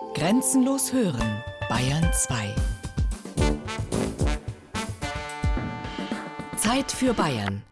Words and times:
Grenzenlos 0.00 0.92
hören, 0.92 1.44
Bayern 1.68 2.10
2. 2.12 2.54
Zeit 6.56 6.90
für 6.90 7.14
Bayern. 7.14 7.62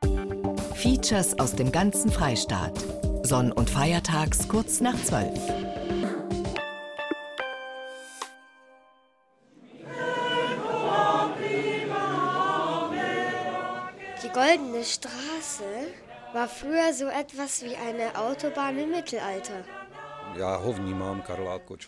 Features 0.74 1.36
aus 1.40 1.56
dem 1.56 1.72
ganzen 1.72 2.12
Freistaat. 2.12 2.78
Sonn- 3.22 3.50
und 3.50 3.68
Feiertags 3.68 4.46
kurz 4.46 4.80
nach 4.80 4.94
12. 5.02 5.28
Die 14.22 14.28
Goldene 14.28 14.84
Straße 14.84 15.64
war 16.32 16.46
früher 16.46 16.92
so 16.92 17.06
etwas 17.06 17.64
wie 17.64 17.74
eine 17.74 18.16
Autobahn 18.16 18.78
im 18.78 18.90
Mittelalter. 18.90 19.64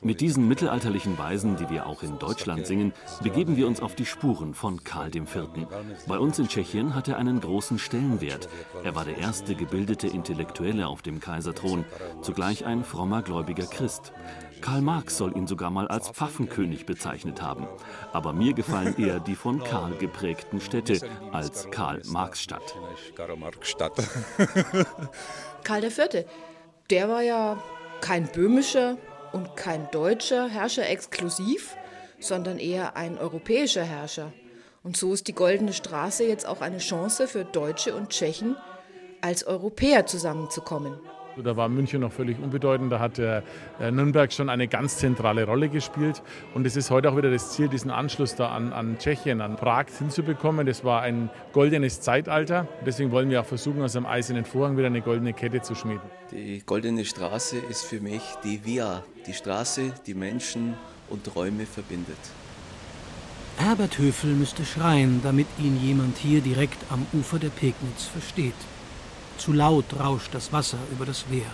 Mit 0.03 0.21
diesen 0.21 0.49
mittelalterlichen 0.49 1.19
Weisen, 1.19 1.57
die 1.57 1.71
wir 1.71 1.87
auch 1.87 2.03
in 2.03 2.19
Deutschland 2.19 2.67
singen, 2.67 2.93
begeben 3.23 3.57
wir 3.57 3.67
uns 3.67 3.81
auf 3.81 3.95
die 3.95 4.07
Spuren 4.07 4.55
von 4.55 4.83
Karl 4.83 5.15
IV. 5.15 5.49
Bei 6.07 6.19
uns 6.19 6.39
in 6.39 6.49
Tschechien 6.49 6.95
hat 6.95 7.09
er 7.09 7.17
einen 7.17 7.41
großen 7.41 7.79
Stellenwert. 7.79 8.49
Er 8.83 8.95
war 8.95 9.05
der 9.05 9.19
erste 9.19 9.55
gebildete 9.55 10.07
Intellektuelle 10.07 10.89
auf 10.89 11.03
dem 11.03 11.21
Kaiserthron, 11.21 11.85
zugleich 12.23 12.65
ein 12.65 12.85
frommer 12.85 13.23
gläubiger 13.23 13.67
Christ. 13.67 14.13
Karl 14.61 14.83
Marx 14.83 15.17
soll 15.17 15.37
ihn 15.37 15.47
sogar 15.47 15.71
mal 15.71 15.89
als 15.89 16.11
Pfaffenkönig 16.11 16.87
bezeichnet 16.87 17.41
haben. 17.41 17.67
Aber 18.13 18.33
mir 18.33 18.53
gefallen 18.53 18.95
eher 18.99 19.21
die 19.21 19.35
von 19.35 19.63
Karl 19.63 19.95
geprägten 19.97 20.61
Städte 20.61 21.01
als 21.33 21.71
Karl-Marx-Stadt. 21.71 22.77
Karl 25.65 25.85
IV., 25.85 26.27
der 26.91 27.09
war 27.09 27.23
ja 27.23 27.57
kein 28.01 28.27
böhmischer 28.27 28.97
und 29.33 29.57
kein 29.57 29.91
deutscher 29.91 30.49
Herrscher 30.49 30.89
exklusiv, 30.89 31.77
sondern 32.19 32.59
eher 32.59 32.97
ein 32.97 33.19
europäischer 33.19 33.85
Herrscher. 33.85 34.33
Und 34.83 34.97
so 34.97 35.13
ist 35.13 35.29
die 35.29 35.35
Goldene 35.35 35.73
Straße 35.73 36.25
jetzt 36.25 36.47
auch 36.47 36.61
eine 36.61 36.79
Chance 36.79 37.29
für 37.29 37.45
Deutsche 37.45 37.95
und 37.95 38.11
Tschechen, 38.11 38.57
als 39.21 39.45
Europäer 39.45 40.07
zusammenzukommen. 40.07 40.99
Da 41.37 41.57
war 41.57 41.69
München 41.69 42.01
noch 42.01 42.13
völlig 42.13 42.39
unbedeutend. 42.39 42.93
Da 42.93 42.99
hat 42.99 43.19
der 43.19 43.43
Nürnberg 43.79 44.33
schon 44.33 44.49
eine 44.49 44.69
ganz 44.69 44.99
zentrale 44.99 45.45
Rolle 45.45 45.69
gespielt. 45.69 46.23
Und 46.55 46.67
es 46.67 46.77
ist 46.77 46.91
heute 46.91 47.11
auch 47.11 47.17
wieder 47.17 47.31
das 47.31 47.53
Ziel, 47.53 47.69
diesen 47.69 47.91
Anschluss 47.91 48.35
da 48.35 48.51
an, 48.51 48.73
an 48.73 48.99
Tschechien, 48.99 49.41
an 49.41 49.57
Prag 49.57 49.87
hinzubekommen. 49.97 50.67
Das 50.67 50.85
war 50.85 51.03
ein 51.03 51.31
goldenes 51.53 52.01
Zeitalter. 52.01 52.67
Deswegen 52.85 53.11
wollen 53.11 53.31
wir 53.31 53.41
auch 53.41 53.47
versuchen, 53.47 53.83
aus 53.83 53.93
dem 53.93 54.07
eisernen 54.07 54.45
Vorhang 54.45 54.77
wieder 54.77 54.89
eine 54.89 55.01
goldene 55.03 55.33
Kette 55.33 55.63
zu 55.63 55.75
schmieden. 55.75 56.03
Die 56.33 56.63
Goldene 56.65 57.05
Straße 57.05 57.59
ist 57.59 57.85
für 57.85 58.01
mich 58.01 58.23
die 58.45 58.65
Via, 58.65 59.03
die 59.27 59.35
Straße, 59.35 59.93
die 60.07 60.15
Menschen 60.15 60.75
und 61.09 61.35
Räume 61.35 61.67
verbindet. 61.67 62.19
Herbert 63.57 63.99
Höfel 63.99 64.31
müsste 64.31 64.65
schreien, 64.65 65.21
damit 65.23 65.47
ihn 65.59 65.79
jemand 65.83 66.17
hier 66.17 66.41
direkt 66.41 66.79
am 66.91 67.07
Ufer 67.13 67.39
der 67.39 67.51
Pegnitz 67.51 68.05
versteht. 68.07 68.55
Zu 69.41 69.55
laut 69.55 69.87
rauscht 69.99 70.35
das 70.35 70.53
Wasser 70.53 70.77
über 70.93 71.07
das 71.07 71.31
Wehr. 71.31 71.51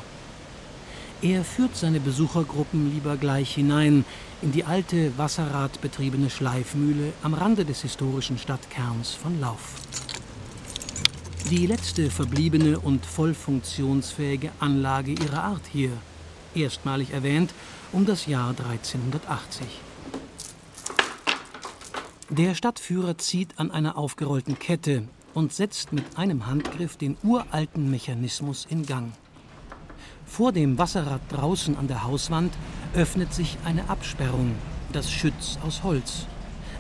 Er 1.23 1.45
führt 1.45 1.77
seine 1.77 2.01
Besuchergruppen 2.01 2.93
lieber 2.93 3.17
gleich 3.17 3.55
hinein 3.55 4.05
in 4.43 4.51
die 4.51 4.65
alte 4.65 5.17
wasserradbetriebene 5.17 6.29
Schleifmühle 6.29 7.13
am 7.23 7.33
Rande 7.33 7.65
des 7.65 7.83
historischen 7.83 8.39
Stadtkerns 8.39 9.13
von 9.13 9.41
Lauf. 9.41 9.77
Die 11.49 11.69
letzte 11.69 12.11
verbliebene 12.11 12.81
und 12.81 13.07
voll 13.07 13.35
funktionsfähige 13.35 14.51
Anlage 14.59 15.13
ihrer 15.13 15.45
Art 15.45 15.63
hier, 15.73 15.93
erstmalig 16.57 17.13
erwähnt 17.13 17.55
um 17.93 18.05
das 18.05 18.27
Jahr 18.27 18.49
1380. 18.49 19.65
Der 22.31 22.57
Stadtführer 22.57 23.17
zieht 23.17 23.61
an 23.61 23.71
einer 23.71 23.97
aufgerollten 23.97 24.59
Kette 24.59 25.05
und 25.37 25.53
setzt 25.53 25.93
mit 25.93 26.17
einem 26.17 26.47
Handgriff 26.47 26.97
den 26.97 27.19
uralten 27.23 27.91
Mechanismus 27.91 28.67
in 28.71 28.87
Gang. 28.87 29.13
Vor 30.25 30.51
dem 30.51 30.79
Wasserrad 30.79 31.21
draußen 31.29 31.77
an 31.77 31.89
der 31.89 32.05
Hauswand 32.05 32.55
öffnet 32.95 33.35
sich 33.35 33.59
eine 33.67 33.91
Absperrung, 33.91 34.55
das 34.95 35.13
Schütz 35.13 35.59
aus 35.63 35.83
Holz. 35.83 36.27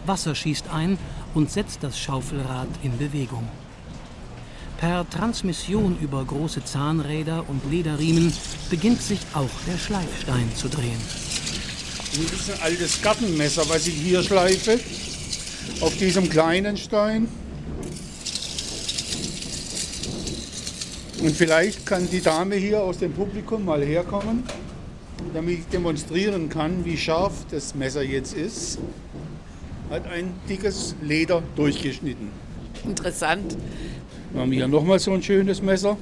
Wasser 0.07 0.35
schießt 0.35 0.71
ein 0.71 0.97
und 1.35 1.51
setzt 1.51 1.83
das 1.83 1.99
Schaufelrad 1.99 2.69
in 2.83 2.97
Bewegung. 2.97 3.47
Per 4.79 5.09
Transmission 5.11 5.99
über 6.01 6.25
große 6.25 6.65
Zahnräder 6.65 7.45
und 7.49 7.61
Lederriemen 7.71 8.33
beginnt 8.71 9.03
sich 9.03 9.21
auch 9.35 9.51
der 9.67 9.77
Schleifstein 9.77 10.51
zu 10.55 10.69
drehen. 10.69 11.01
Das 12.11 12.41
ist 12.41 12.51
ein 12.53 12.63
altes 12.63 13.03
Gartenmesser, 13.03 13.69
was 13.69 13.87
ich 13.87 13.97
hier 13.97 14.23
schleife. 14.23 14.81
Auf 15.83 15.95
diesem 15.99 16.31
kleinen 16.31 16.79
Stein. 16.79 17.29
Und 21.27 21.35
vielleicht 21.35 21.85
kann 21.85 22.09
die 22.09 22.21
Dame 22.21 22.55
hier 22.55 22.81
aus 22.81 22.99
dem 22.99 23.13
Publikum 23.13 23.65
mal 23.65 23.83
herkommen, 23.83 24.45
damit 25.35 25.59
ich 25.59 25.67
demonstrieren 25.67 26.49
kann, 26.49 26.85
wie 26.85 26.97
scharf 26.97 27.47
das 27.51 27.75
Messer 27.75 28.05
jetzt 28.05 28.33
ist. 28.33 28.79
Hat 29.91 30.07
ein 30.07 30.33
dickes 30.49 30.95
Leder 31.03 31.43
durchgeschnitten. 31.57 32.29
Interessant. 32.85 33.57
Dann 34.31 34.43
haben 34.43 34.51
wir 34.53 34.59
hier 34.59 34.69
nochmal 34.69 35.01
so 35.01 35.15
ein 35.15 35.23
schönes 35.25 35.61
Messer. 35.61 35.97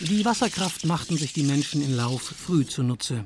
Die 0.00 0.22
Wasserkraft 0.26 0.84
machten 0.84 1.16
sich 1.16 1.32
die 1.32 1.44
Menschen 1.44 1.80
in 1.80 1.96
Lauf 1.96 2.20
früh 2.20 2.66
zunutze. 2.66 3.24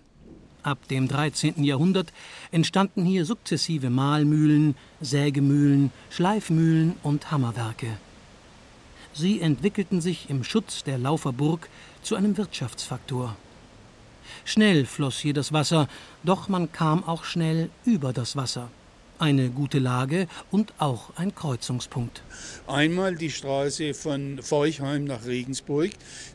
Ab 0.62 0.86
dem 0.86 1.08
13. 1.08 1.64
Jahrhundert 1.64 2.12
entstanden 2.52 3.04
hier 3.04 3.24
sukzessive 3.24 3.90
Mahlmühlen, 3.90 4.76
Sägemühlen, 5.00 5.90
Schleifmühlen 6.10 6.94
und 7.02 7.32
Hammerwerke. 7.32 7.98
Sie 9.18 9.40
entwickelten 9.40 10.02
sich 10.02 10.28
im 10.28 10.44
Schutz 10.44 10.84
der 10.84 10.98
Laufer 10.98 11.32
Burg 11.32 11.70
zu 12.02 12.16
einem 12.16 12.36
Wirtschaftsfaktor. 12.36 13.34
Schnell 14.44 14.84
floss 14.84 15.18
hier 15.18 15.32
das 15.32 15.54
Wasser, 15.54 15.88
doch 16.22 16.48
man 16.50 16.70
kam 16.70 17.02
auch 17.02 17.24
schnell 17.24 17.70
über 17.86 18.12
das 18.12 18.36
Wasser. 18.36 18.68
Eine 19.18 19.48
gute 19.48 19.78
Lage 19.78 20.28
und 20.50 20.74
auch 20.76 21.16
ein 21.16 21.34
Kreuzungspunkt. 21.34 22.22
Einmal 22.66 23.16
die 23.16 23.30
Straße 23.30 23.94
von 23.94 24.40
Forchheim 24.42 25.04
nach 25.04 25.24
Regensburg, 25.24 25.92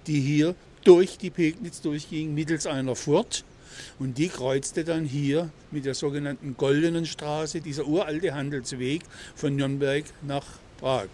die 0.08 0.20
hier 0.20 0.56
durch 0.84 1.20
die 1.20 1.30
Pegnitz 1.30 1.82
durchging, 1.82 2.34
mittels 2.34 2.66
einer 2.66 2.96
Furt. 2.96 3.46
Und 4.00 4.18
die 4.18 4.30
kreuzte 4.30 4.84
dann 4.84 5.06
hier 5.06 5.52
mit 5.70 5.86
der 5.86 5.94
sogenannten 5.94 6.58
Goldenen 6.58 7.06
Straße, 7.06 7.62
dieser 7.62 7.86
uralte 7.86 8.34
Handelsweg 8.34 9.04
von 9.36 9.56
Nürnberg 9.56 10.06
nach 10.24 10.46
Prag. 10.80 11.10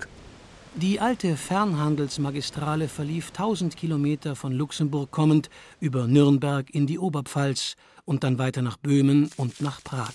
Die 0.78 1.00
alte 1.00 1.38
Fernhandelsmagistrale 1.38 2.88
verlief 2.88 3.30
1000 3.30 3.76
Kilometer 3.76 4.36
von 4.36 4.52
Luxemburg 4.52 5.10
kommend 5.10 5.50
über 5.80 6.06
Nürnberg 6.06 6.70
in 6.70 6.86
die 6.86 7.00
Oberpfalz 7.00 7.76
und 8.06 8.24
dann 8.24 8.38
weiter 8.38 8.62
nach 8.62 8.78
Böhmen 8.78 9.32
und 9.38 9.60
nach 9.60 9.84
Prag. 9.84 10.14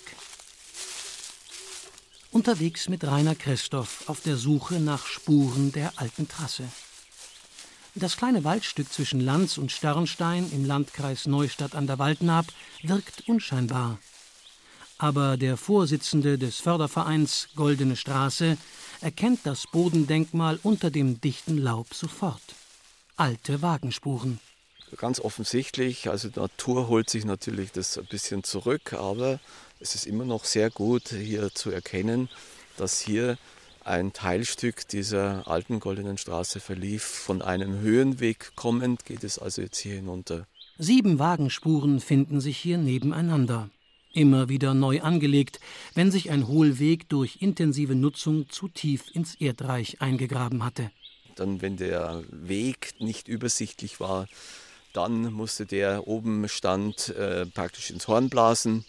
Unterwegs 2.31 2.87
mit 2.87 3.03
Rainer 3.03 3.35
Christoph 3.35 4.07
auf 4.07 4.21
der 4.21 4.37
Suche 4.37 4.75
nach 4.75 5.05
Spuren 5.05 5.73
der 5.73 5.91
alten 5.97 6.29
Trasse. 6.29 6.63
Das 7.95 8.15
kleine 8.15 8.45
Waldstück 8.45 8.89
zwischen 8.89 9.19
Lanz 9.19 9.57
und 9.57 9.69
Sternstein 9.69 10.49
im 10.53 10.63
Landkreis 10.63 11.27
Neustadt 11.27 11.75
an 11.75 11.87
der 11.87 11.99
Waldnaab 11.99 12.45
wirkt 12.83 13.27
unscheinbar. 13.27 13.99
Aber 14.97 15.35
der 15.35 15.57
Vorsitzende 15.57 16.37
des 16.37 16.61
Fördervereins 16.61 17.49
Goldene 17.57 17.97
Straße 17.97 18.57
erkennt 19.03 19.41
das 19.43 19.67
Bodendenkmal 19.67 20.59
unter 20.63 20.89
dem 20.89 21.19
dichten 21.19 21.57
Laub 21.57 21.93
sofort. 21.93 22.41
Alte 23.17 23.61
Wagenspuren. 23.61 24.39
Ganz 24.97 25.19
offensichtlich, 25.19 26.09
also 26.09 26.29
die 26.29 26.39
Natur 26.39 26.87
holt 26.87 27.09
sich 27.09 27.25
natürlich 27.25 27.71
das 27.71 27.97
ein 27.97 28.05
bisschen 28.05 28.43
zurück, 28.43 28.93
aber 28.93 29.39
es 29.79 29.95
ist 29.95 30.05
immer 30.05 30.23
noch 30.23 30.45
sehr 30.45 30.69
gut 30.69 31.09
hier 31.09 31.53
zu 31.53 31.71
erkennen, 31.71 32.29
dass 32.77 33.01
hier 33.01 33.37
ein 33.83 34.13
Teilstück 34.13 34.87
dieser 34.87 35.47
alten 35.47 35.79
Goldenen 35.79 36.17
Straße 36.17 36.59
verlief. 36.59 37.03
Von 37.03 37.41
einem 37.41 37.79
Höhenweg 37.79 38.55
kommend 38.55 39.03
geht 39.05 39.23
es 39.23 39.37
also 39.37 39.61
jetzt 39.61 39.79
hier 39.79 39.95
hinunter. 39.95 40.47
Sieben 40.77 41.19
Wagenspuren 41.19 41.99
finden 41.99 42.39
sich 42.39 42.57
hier 42.57 42.77
nebeneinander. 42.77 43.69
Immer 44.13 44.47
wieder 44.47 44.75
neu 44.75 45.01
angelegt, 45.01 45.59
wenn 45.95 46.11
sich 46.11 46.29
ein 46.29 46.47
Hohlweg 46.47 47.09
durch 47.09 47.37
intensive 47.41 47.95
Nutzung 47.95 48.47
zu 48.47 48.67
tief 48.67 49.05
ins 49.11 49.33
Erdreich 49.35 50.01
eingegraben 50.01 50.63
hatte. 50.63 50.91
Dann, 51.35 51.63
wenn 51.63 51.77
der 51.77 52.23
Weg 52.29 52.93
nicht 52.99 53.27
übersichtlich 53.27 53.99
war, 53.99 54.27
dann 54.93 55.33
musste 55.33 55.65
der 55.65 56.07
oben 56.07 56.47
stand 56.47 57.09
äh, 57.09 57.47
praktisch 57.47 57.89
ins 57.89 58.07
Horn 58.07 58.29
blasen. 58.29 58.85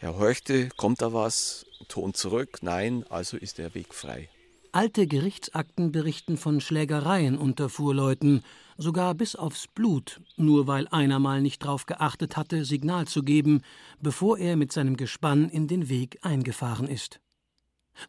Er 0.00 0.18
horchte, 0.18 0.68
kommt 0.76 1.02
da 1.02 1.12
was? 1.12 1.64
Ton 1.86 2.12
zurück, 2.12 2.58
nein, 2.60 3.04
also 3.08 3.36
ist 3.36 3.58
der 3.58 3.74
Weg 3.76 3.94
frei. 3.94 4.28
Alte 4.72 5.06
Gerichtsakten 5.06 5.92
berichten 5.92 6.36
von 6.36 6.60
Schlägereien 6.60 7.38
unter 7.38 7.68
Fuhrleuten, 7.68 8.42
sogar 8.78 9.14
bis 9.14 9.36
aufs 9.36 9.66
Blut, 9.66 10.20
nur 10.36 10.66
weil 10.66 10.88
einer 10.88 11.18
mal 11.18 11.42
nicht 11.42 11.58
drauf 11.58 11.84
geachtet 11.84 12.36
hatte, 12.36 12.64
Signal 12.64 13.06
zu 13.06 13.22
geben, 13.22 13.60
bevor 14.00 14.38
er 14.38 14.56
mit 14.56 14.72
seinem 14.72 14.96
Gespann 14.96 15.50
in 15.50 15.66
den 15.66 15.88
Weg 15.88 16.18
eingefahren 16.22 16.88
ist. 16.88 17.20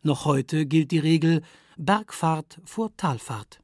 Noch 0.03 0.25
heute 0.25 0.65
gilt 0.65 0.91
die 0.91 0.99
Regel 0.99 1.41
Bergfahrt 1.75 2.61
vor 2.63 2.95
Talfahrt. 2.95 3.59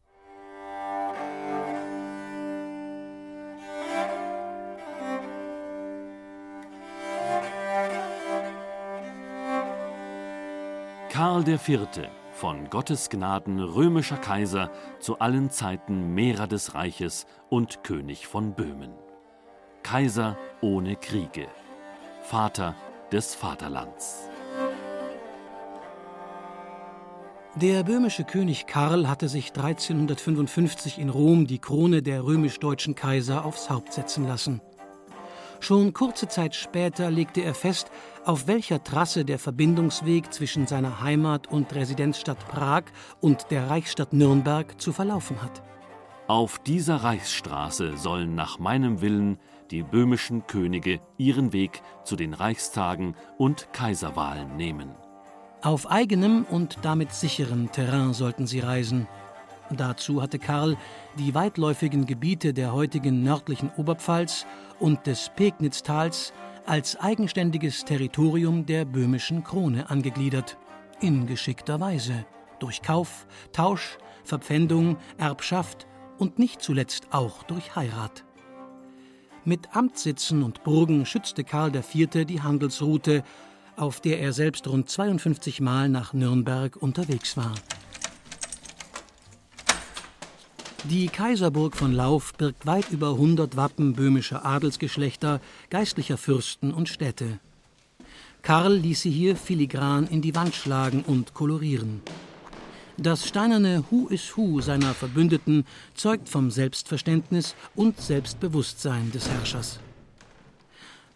Karl 11.09 11.47
IV., 11.47 11.87
von 12.35 12.69
Gottes 12.69 13.09
Gnaden 13.09 13.59
römischer 13.59 14.17
Kaiser, 14.17 14.69
zu 14.99 15.19
allen 15.19 15.49
Zeiten 15.49 16.13
Mehrer 16.13 16.47
des 16.47 16.75
Reiches 16.75 17.25
und 17.49 17.83
König 17.83 18.27
von 18.27 18.53
Böhmen. 18.53 18.91
Kaiser 19.83 20.37
ohne 20.61 20.97
Kriege, 20.97 21.47
Vater 22.23 22.75
des 23.11 23.35
Vaterlands. 23.35 24.29
Der 27.55 27.83
böhmische 27.83 28.25
König 28.25 28.67
Karl 28.67 29.07
hatte 29.07 29.29
sich 29.29 29.51
1355 29.51 30.99
in 30.99 31.09
Rom 31.09 31.47
die 31.47 31.59
Krone 31.59 32.01
der 32.01 32.25
römisch-deutschen 32.25 32.95
Kaiser 32.95 33.45
aufs 33.45 33.69
Haupt 33.69 33.93
setzen 33.93 34.27
lassen. 34.27 34.59
Schon 35.65 35.93
kurze 35.93 36.27
Zeit 36.27 36.53
später 36.53 37.09
legte 37.09 37.41
er 37.41 37.55
fest, 37.55 37.89
auf 38.23 38.45
welcher 38.45 38.83
Trasse 38.83 39.25
der 39.25 39.39
Verbindungsweg 39.39 40.31
zwischen 40.31 40.67
seiner 40.67 41.01
Heimat 41.01 41.47
und 41.47 41.73
Residenzstadt 41.73 42.37
Prag 42.49 42.83
und 43.19 43.47
der 43.49 43.67
Reichsstadt 43.67 44.13
Nürnberg 44.13 44.79
zu 44.79 44.93
verlaufen 44.93 45.41
hat. 45.41 45.63
Auf 46.27 46.59
dieser 46.59 46.97
Reichsstraße 46.97 47.97
sollen 47.97 48.35
nach 48.35 48.59
meinem 48.59 49.01
Willen 49.01 49.39
die 49.71 49.81
böhmischen 49.81 50.45
Könige 50.45 50.99
ihren 51.17 51.51
Weg 51.51 51.81
zu 52.03 52.15
den 52.15 52.35
Reichstagen 52.35 53.15
und 53.39 53.73
Kaiserwahlen 53.73 54.57
nehmen. 54.57 54.93
Auf 55.63 55.89
eigenem 55.89 56.45
und 56.45 56.77
damit 56.83 57.11
sicherem 57.11 57.71
Terrain 57.71 58.13
sollten 58.13 58.45
sie 58.45 58.59
reisen. 58.59 59.07
Dazu 59.71 60.21
hatte 60.21 60.39
Karl 60.39 60.77
die 61.17 61.33
weitläufigen 61.33 62.05
Gebiete 62.05 62.53
der 62.53 62.73
heutigen 62.73 63.23
nördlichen 63.23 63.71
Oberpfalz 63.77 64.45
und 64.79 65.07
des 65.07 65.31
Pegnitztals 65.35 66.33
als 66.65 66.99
eigenständiges 66.99 67.85
Territorium 67.85 68.65
der 68.65 68.85
böhmischen 68.85 69.43
Krone 69.43 69.89
angegliedert, 69.89 70.57
in 71.01 71.25
geschickter 71.27 71.79
Weise, 71.79 72.25
durch 72.59 72.81
Kauf, 72.81 73.27
Tausch, 73.51 73.97
Verpfändung, 74.23 74.97
Erbschaft 75.17 75.87
und 76.17 76.39
nicht 76.39 76.61
zuletzt 76.61 77.07
auch 77.11 77.43
durch 77.43 77.75
Heirat. 77.75 78.23
Mit 79.43 79.75
Amtssitzen 79.75 80.41
und 80.41 80.63
Burgen 80.63 81.05
schützte 81.05 81.43
Karl 81.43 81.75
IV. 81.75 82.25
die 82.25 82.41
Handelsroute, 82.41 83.23
auf 83.75 83.99
der 83.99 84.19
er 84.19 84.33
selbst 84.33 84.67
rund 84.67 84.89
52 84.89 85.61
Mal 85.61 85.89
nach 85.89 86.13
Nürnberg 86.13 86.75
unterwegs 86.77 87.37
war. 87.37 87.53
Die 90.89 91.07
Kaiserburg 91.07 91.75
von 91.75 91.93
Lauf 91.93 92.35
birgt 92.35 92.67
weit 92.67 92.91
über 92.91 93.09
100 93.09 93.55
Wappen 93.55 93.93
böhmischer 93.93 94.45
Adelsgeschlechter, 94.45 95.41
geistlicher 95.71 96.15
Fürsten 96.15 96.71
und 96.71 96.89
Städte. 96.89 97.39
Karl 98.43 98.75
ließ 98.75 99.01
sie 99.01 99.09
hier 99.09 99.35
filigran 99.35 100.05
in 100.05 100.21
die 100.21 100.35
Wand 100.35 100.53
schlagen 100.53 101.01
und 101.01 101.33
kolorieren. 101.33 102.01
Das 102.97 103.27
steinerne 103.27 103.83
Hu 103.89 104.07
is 104.09 104.37
Hu 104.37 104.61
seiner 104.61 104.93
Verbündeten 104.93 105.65
zeugt 105.95 106.29
vom 106.29 106.51
Selbstverständnis 106.51 107.55
und 107.73 107.99
Selbstbewusstsein 107.99 109.11
des 109.11 109.27
Herrschers. 109.27 109.79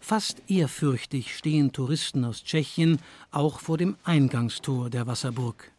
Fast 0.00 0.42
ehrfürchtig 0.48 1.36
stehen 1.36 1.70
Touristen 1.70 2.24
aus 2.24 2.42
Tschechien 2.42 2.98
auch 3.30 3.60
vor 3.60 3.78
dem 3.78 3.96
Eingangstor 4.02 4.90
der 4.90 5.06
Wasserburg. 5.06 5.70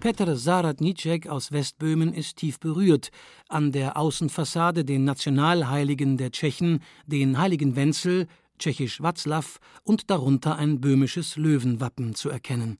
Petr 0.00 0.34
Saradnicek 0.34 1.28
aus 1.28 1.52
Westböhmen 1.52 2.12
ist 2.12 2.36
tief 2.36 2.58
berührt, 2.58 3.10
an 3.48 3.70
der 3.70 3.96
Außenfassade 3.96 4.84
den 4.84 5.04
Nationalheiligen 5.04 6.16
der 6.16 6.32
Tschechen, 6.32 6.80
den 7.06 7.38
heiligen 7.38 7.76
Wenzel, 7.76 8.26
tschechisch 8.58 9.00
Václav 9.00 9.58
und 9.84 10.10
darunter 10.10 10.56
ein 10.56 10.80
böhmisches 10.80 11.36
Löwenwappen 11.36 12.14
zu 12.14 12.30
erkennen. 12.30 12.78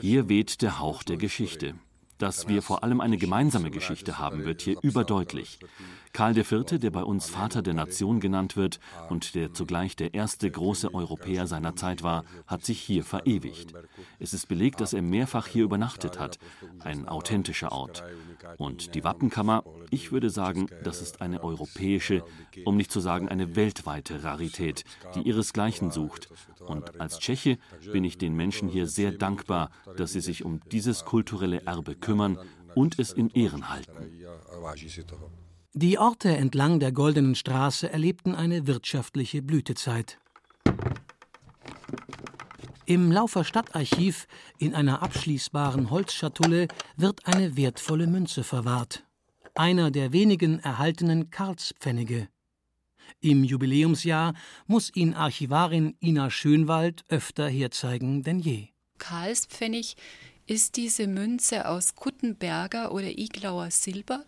Hier 0.00 0.28
weht 0.28 0.62
der 0.62 0.78
Hauch 0.78 1.02
der 1.02 1.16
Geschichte. 1.18 1.74
Dass 2.18 2.48
wir 2.48 2.62
vor 2.62 2.82
allem 2.82 3.00
eine 3.00 3.16
gemeinsame 3.16 3.70
Geschichte 3.70 4.18
haben, 4.18 4.44
wird 4.44 4.62
hier 4.62 4.76
überdeutlich. 4.82 5.60
Karl 6.12 6.36
IV., 6.36 6.64
der 6.80 6.90
bei 6.90 7.04
uns 7.04 7.30
Vater 7.30 7.62
der 7.62 7.74
Nation 7.74 8.18
genannt 8.18 8.56
wird 8.56 8.80
und 9.08 9.36
der 9.36 9.54
zugleich 9.54 9.94
der 9.94 10.14
erste 10.14 10.50
große 10.50 10.92
Europäer 10.92 11.46
seiner 11.46 11.76
Zeit 11.76 12.02
war, 12.02 12.24
hat 12.48 12.64
sich 12.64 12.80
hier 12.80 13.04
verewigt. 13.04 13.72
Es 14.18 14.34
ist 14.34 14.48
belegt, 14.48 14.80
dass 14.80 14.94
er 14.94 15.02
mehrfach 15.02 15.46
hier 15.46 15.62
übernachtet 15.62 16.18
hat. 16.18 16.38
Ein 16.80 17.06
authentischer 17.06 17.70
Ort. 17.70 18.02
Und 18.56 18.96
die 18.96 19.04
Wappenkammer, 19.04 19.62
ich 19.90 20.10
würde 20.10 20.30
sagen, 20.30 20.66
das 20.82 21.00
ist 21.00 21.20
eine 21.20 21.44
europäische, 21.44 22.24
um 22.64 22.76
nicht 22.76 22.90
zu 22.90 22.98
sagen 22.98 23.28
eine 23.28 23.54
weltweite 23.54 24.24
Rarität, 24.24 24.82
die 25.14 25.22
ihresgleichen 25.22 25.92
sucht. 25.92 26.28
Und 26.66 27.00
als 27.00 27.20
Tscheche 27.20 27.58
bin 27.92 28.02
ich 28.02 28.18
den 28.18 28.34
Menschen 28.34 28.68
hier 28.68 28.88
sehr 28.88 29.12
dankbar, 29.12 29.70
dass 29.96 30.12
sie 30.12 30.20
sich 30.20 30.44
um 30.44 30.60
dieses 30.72 31.04
kulturelle 31.04 31.62
Erbe 31.64 31.94
kümmern 31.94 32.07
und 32.74 32.98
es 32.98 33.12
in 33.12 33.30
Ehren 33.30 33.68
halten. 33.68 33.92
Die 35.74 35.98
Orte 35.98 36.36
entlang 36.36 36.80
der 36.80 36.92
Goldenen 36.92 37.34
Straße 37.34 37.90
erlebten 37.90 38.34
eine 38.34 38.66
wirtschaftliche 38.66 39.42
Blütezeit. 39.42 40.18
Im 42.86 43.12
Laufer 43.12 43.44
Stadtarchiv 43.44 44.26
in 44.58 44.74
einer 44.74 45.02
abschließbaren 45.02 45.90
Holzschatulle 45.90 46.68
wird 46.96 47.26
eine 47.26 47.56
wertvolle 47.56 48.06
Münze 48.06 48.42
verwahrt. 48.42 49.04
Einer 49.54 49.90
der 49.90 50.12
wenigen 50.12 50.58
erhaltenen 50.60 51.30
Karlspfennige. 51.30 52.28
Im 53.20 53.44
Jubiläumsjahr 53.44 54.32
muss 54.66 54.94
ihn 54.94 55.12
Archivarin 55.14 55.96
Ina 56.00 56.30
Schönwald 56.30 57.04
öfter 57.08 57.48
herzeigen 57.48 58.22
denn 58.22 58.38
je. 58.38 58.68
Karlspfennig 58.96 59.96
ist 60.48 60.76
diese 60.76 61.06
Münze 61.06 61.68
aus 61.68 61.94
Kuttenberger 61.94 62.92
oder 62.92 63.18
Iglauer 63.18 63.70
Silber. 63.70 64.24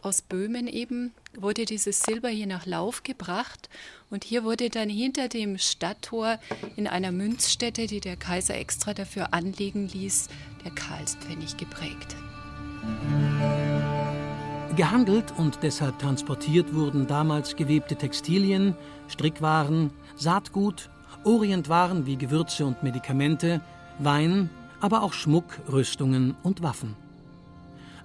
Aus 0.00 0.22
Böhmen 0.22 0.66
eben 0.66 1.12
wurde 1.36 1.66
dieses 1.66 2.00
Silber 2.00 2.30
hier 2.30 2.46
nach 2.46 2.64
Lauf 2.64 3.02
gebracht 3.02 3.68
und 4.08 4.24
hier 4.24 4.44
wurde 4.44 4.70
dann 4.70 4.88
hinter 4.88 5.28
dem 5.28 5.58
Stadttor 5.58 6.38
in 6.76 6.86
einer 6.86 7.12
Münzstätte, 7.12 7.86
die 7.86 8.00
der 8.00 8.16
Kaiser 8.16 8.56
extra 8.56 8.94
dafür 8.94 9.34
anlegen 9.34 9.88
ließ, 9.88 10.28
der 10.64 10.70
Karlspfennig 10.70 11.58
geprägt. 11.58 12.16
Gehandelt 14.74 15.34
und 15.36 15.58
deshalb 15.62 15.98
transportiert 15.98 16.72
wurden 16.72 17.06
damals 17.06 17.56
gewebte 17.56 17.96
Textilien, 17.96 18.74
Strickwaren, 19.08 19.90
Saatgut, 20.16 20.88
Orientwaren 21.24 22.06
wie 22.06 22.16
Gewürze 22.16 22.64
und 22.64 22.82
Medikamente, 22.82 23.60
Wein, 23.98 24.48
aber 24.80 25.02
auch 25.02 25.12
Schmuck, 25.12 25.58
Rüstungen 25.70 26.36
und 26.42 26.62
Waffen. 26.62 26.96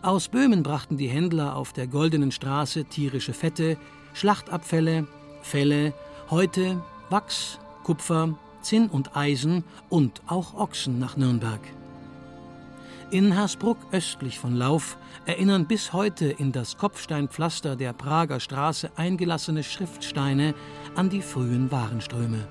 Aus 0.01 0.27
Böhmen 0.27 0.63
brachten 0.63 0.97
die 0.97 1.07
Händler 1.07 1.55
auf 1.55 1.71
der 1.71 1.87
Goldenen 1.87 2.31
Straße 2.31 2.85
tierische 2.85 3.33
Fette, 3.33 3.77
Schlachtabfälle, 4.13 5.07
Felle, 5.41 5.93
Häute, 6.29 6.81
Wachs, 7.09 7.59
Kupfer, 7.83 8.37
Zinn 8.61 8.87
und 8.87 9.15
Eisen 9.15 9.63
und 9.89 10.21
auch 10.27 10.55
Ochsen 10.55 10.99
nach 10.99 11.15
Nürnberg. 11.15 11.61
In 13.11 13.31
Hersbruck 13.31 13.77
östlich 13.91 14.39
von 14.39 14.55
Lauf 14.55 14.97
erinnern 15.25 15.67
bis 15.67 15.93
heute 15.93 16.25
in 16.25 16.51
das 16.51 16.77
Kopfsteinpflaster 16.77 17.75
der 17.75 17.93
Prager 17.93 18.39
Straße 18.39 18.91
eingelassene 18.95 19.63
Schriftsteine 19.63 20.55
an 20.95 21.09
die 21.09 21.21
frühen 21.21 21.71
Warenströme. 21.71 22.47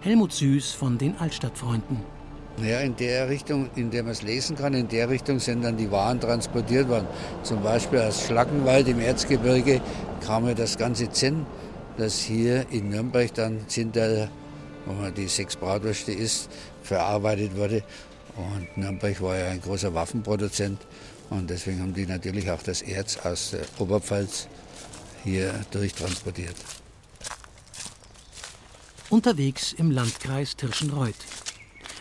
Helmut 0.00 0.32
Süß 0.32 0.72
von 0.72 0.98
den 0.98 1.18
Altstadtfreunden. 1.18 2.15
Ja, 2.62 2.80
in 2.80 2.96
der 2.96 3.28
Richtung, 3.28 3.68
in 3.76 3.90
der 3.90 4.02
man 4.02 4.12
es 4.12 4.22
lesen 4.22 4.56
kann, 4.56 4.72
in 4.72 4.88
der 4.88 5.10
Richtung 5.10 5.38
sind 5.38 5.62
dann 5.62 5.76
die 5.76 5.90
Waren 5.90 6.18
transportiert 6.18 6.88
worden. 6.88 7.06
Zum 7.42 7.62
Beispiel 7.62 8.00
aus 8.00 8.24
Schlackenwald 8.24 8.88
im 8.88 8.98
Erzgebirge 9.00 9.82
kam 10.24 10.48
ja 10.48 10.54
das 10.54 10.78
ganze 10.78 11.10
Zinn, 11.10 11.44
das 11.98 12.18
hier 12.18 12.64
in 12.70 12.88
Nürnberg 12.88 13.32
dann 13.34 13.68
Zinnteil, 13.68 14.30
wo 14.86 14.94
man 14.94 15.12
die 15.14 15.28
sechs 15.28 15.54
Bratwürste 15.56 16.12
isst, 16.12 16.48
verarbeitet 16.82 17.54
wurde. 17.56 17.82
Und 18.36 18.74
Nürnberg 18.78 19.20
war 19.20 19.36
ja 19.36 19.48
ein 19.48 19.60
großer 19.60 19.92
Waffenproduzent 19.92 20.80
und 21.28 21.50
deswegen 21.50 21.80
haben 21.80 21.92
die 21.92 22.06
natürlich 22.06 22.50
auch 22.50 22.62
das 22.62 22.80
Erz 22.80 23.18
aus 23.18 23.50
der 23.50 23.62
Oberpfalz 23.78 24.48
hier 25.24 25.52
durchtransportiert. 25.72 26.56
Unterwegs 29.10 29.72
im 29.72 29.90
Landkreis 29.90 30.56
Tirschenreuth. 30.56 31.14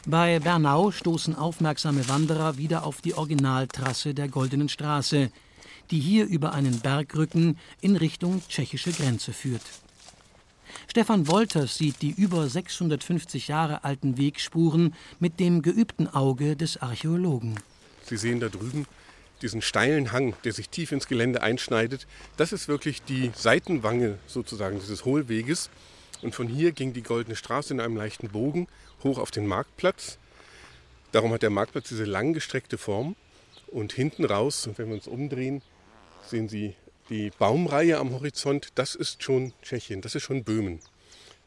Bei 0.07 0.38
Bernau 0.38 0.91
stoßen 0.91 1.35
aufmerksame 1.35 2.07
Wanderer 2.07 2.57
wieder 2.57 2.83
auf 2.83 3.01
die 3.01 3.15
Originaltrasse 3.15 4.13
der 4.13 4.27
Goldenen 4.27 4.69
Straße, 4.69 5.31
die 5.89 6.00
hier 6.00 6.27
über 6.27 6.53
einen 6.53 6.79
Bergrücken 6.79 7.57
in 7.81 7.95
Richtung 7.95 8.43
tschechische 8.47 8.91
Grenze 8.91 9.33
führt. 9.33 9.63
Stefan 10.88 11.27
Wolters 11.27 11.77
sieht 11.77 12.03
die 12.03 12.12
über 12.12 12.47
650 12.47 13.47
Jahre 13.47 13.83
alten 13.83 14.19
Wegspuren 14.19 14.93
mit 15.19 15.39
dem 15.39 15.63
geübten 15.63 16.07
Auge 16.07 16.55
des 16.55 16.77
Archäologen. 16.77 17.59
Sie 18.03 18.17
sehen 18.17 18.39
da 18.39 18.50
drüben 18.50 18.85
diesen 19.41 19.63
steilen 19.63 20.12
Hang, 20.12 20.35
der 20.43 20.53
sich 20.53 20.69
tief 20.69 20.91
ins 20.91 21.07
Gelände 21.07 21.41
einschneidet. 21.41 22.05
Das 22.38 22.53
ist 22.53 22.67
wirklich 22.67 23.01
die 23.01 23.31
Seitenwange 23.35 24.19
sozusagen 24.27 24.79
dieses 24.79 25.03
Hohlweges. 25.03 25.71
Und 26.25 26.34
von 26.34 26.48
hier 26.48 26.72
ging 26.72 26.91
die 26.91 27.03
Goldene 27.03 27.36
Straße 27.36 27.72
in 27.72 27.79
einem 27.79 27.96
leichten 27.96 28.29
Bogen 28.29 28.67
hoch 29.03 29.20
auf 29.20 29.29
den 29.29 29.46
Marktplatz. 29.46 30.17
Darum 31.12 31.32
hat 31.32 31.44
der 31.44 31.51
Marktplatz 31.51 31.89
diese 31.89 32.03
langgestreckte 32.03 32.79
Form. 32.79 33.15
Und 33.67 33.94
hinten 33.94 34.25
raus, 34.25 34.67
wenn 34.75 34.88
wir 34.88 34.96
uns 34.96 35.05
umdrehen, 35.05 35.62
sehen 36.25 36.50
Sie 36.50 36.74
die 37.10 37.32
Baumreihe 37.38 38.00
am 38.00 38.12
Horizont. 38.12 38.70
Das 38.74 38.96
ist 38.96 39.22
schon 39.22 39.53
Tschechien, 39.62 40.01
das 40.01 40.15
ist 40.15 40.24
schon 40.24 40.44
Böhmen. 40.44 40.79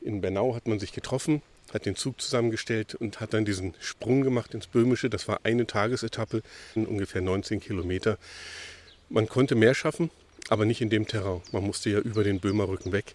In 0.01 0.21
Bernau 0.21 0.55
hat 0.55 0.69
man 0.69 0.79
sich 0.79 0.93
getroffen, 0.93 1.43
hat 1.75 1.85
den 1.85 1.97
Zug 1.97 2.21
zusammengestellt 2.21 2.95
und 2.95 3.19
hat 3.19 3.35
dann 3.35 3.45
diesen 3.45 3.75
Sprung 3.81 4.21
gemacht 4.23 4.55
ins 4.55 4.69
Böhmische. 4.69 5.11
Das 5.11 5.27
war 5.27 5.41
eine 5.43 5.67
Tagesetappe, 5.67 6.41
ungefähr 6.77 7.21
19 7.21 7.59
Kilometer. 7.59 8.17
Man 9.09 9.29
konnte 9.29 9.57
mehr 9.57 9.75
schaffen, 9.75 10.13
aber 10.51 10.67
nicht 10.67 10.81
in 10.81 10.89
dem 10.89 11.09
Terrain. 11.09 11.41
Man 11.51 11.65
musste 11.65 11.91
ja 11.91 11.99
über 11.99 12.23
den 12.23 12.39
Böhmerrücken 12.39 12.93
weg. 12.93 13.15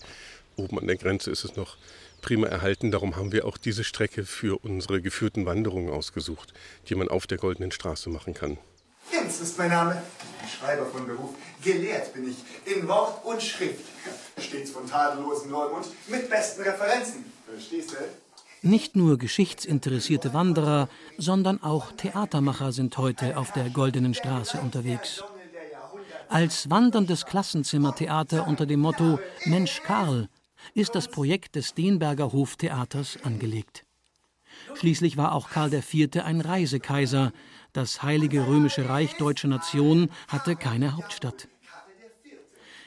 Oben 0.56 0.80
an 0.80 0.88
der 0.88 0.98
Grenze 0.98 1.32
ist 1.32 1.44
es 1.44 1.56
noch 1.56 1.78
prima 2.22 2.48
erhalten. 2.48 2.92
Darum 2.92 3.16
haben 3.16 3.32
wir 3.32 3.46
auch 3.46 3.58
diese 3.58 3.84
Strecke 3.84 4.26
für 4.26 4.64
unsere 4.64 5.02
geführten 5.02 5.46
Wanderungen 5.46 5.92
ausgesucht, 5.92 6.54
die 6.90 6.96
man 6.96 7.10
auf 7.10 7.28
der 7.28 7.38
Goldenen 7.38 7.72
Straße 7.72 8.10
machen 8.10 8.34
kann. 8.34 8.58
Jens 9.12 9.42
ist 9.42 9.58
mein 9.58 9.70
Name. 9.70 10.02
Schreiber 10.48 10.86
von 10.86 11.06
Beruf. 11.06 11.32
Gelehrt 11.64 12.14
bin 12.14 12.30
ich 12.30 12.38
in 12.74 12.88
Wort 12.88 13.24
und 13.26 13.42
Schrift. 13.42 13.86
Stets 14.38 14.72
von 14.72 14.88
tadellosem 14.88 15.52
Neumund 15.52 15.88
mit 16.08 16.30
besten 16.30 16.62
Referenzen. 16.62 17.26
Verstehst 17.50 17.92
du? 17.92 17.96
Nicht 18.68 18.96
nur 18.96 19.18
geschichtsinteressierte 19.18 20.34
Wanderer, 20.34 20.88
sondern 21.18 21.62
auch 21.62 21.92
Theatermacher 21.92 22.72
sind 22.72 22.98
heute 22.98 23.36
auf 23.38 23.52
der 23.52 23.70
Goldenen 23.70 24.14
Straße 24.14 24.58
unterwegs. 24.58 25.22
Als 26.30 26.70
wanderndes 26.70 27.26
Klassenzimmertheater 27.26 28.48
unter 28.48 28.66
dem 28.66 28.80
Motto 28.80 29.20
Mensch 29.46 29.82
Karl 29.84 30.30
ist 30.74 30.96
das 30.96 31.08
Projekt 31.08 31.56
des 31.56 31.70
Steenberger 31.70 32.32
Hoftheaters 32.32 33.18
angelegt. 33.24 33.86
Schließlich 34.76 35.18
war 35.18 35.34
auch 35.34 35.50
Karl 35.50 35.74
IV. 35.74 36.24
ein 36.24 36.42
Reisekaiser. 36.42 37.32
Das 37.74 38.04
Heilige 38.04 38.48
Römische 38.48 38.88
Reich 38.88 39.18
Deutsche 39.18 39.48
Nation 39.48 40.10
hatte 40.28 40.56
keine 40.56 40.96
Hauptstadt. 40.96 41.48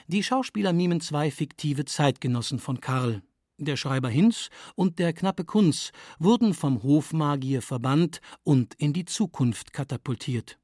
Die 0.09 0.23
Schauspieler 0.23 0.73
mimen 0.73 1.00
zwei 1.00 1.30
fiktive 1.33 1.85
Zeitgenossen 1.85 2.61
von 2.61 2.80
Karl, 2.80 3.23
der 3.59 3.76
Schreiber 3.76 4.09
Hinz 4.09 4.50
und 4.76 4.99
der 4.99 5.12
knappe 5.12 5.45
Kunz 5.45 5.90
wurden 6.18 6.54
vom 6.54 6.83
Hofmagier 6.83 7.62
verbannt 7.62 8.21
und 8.45 8.75
in 8.75 8.92
die 8.92 9.04
Zukunft 9.04 9.73
katapultiert. 9.73 10.59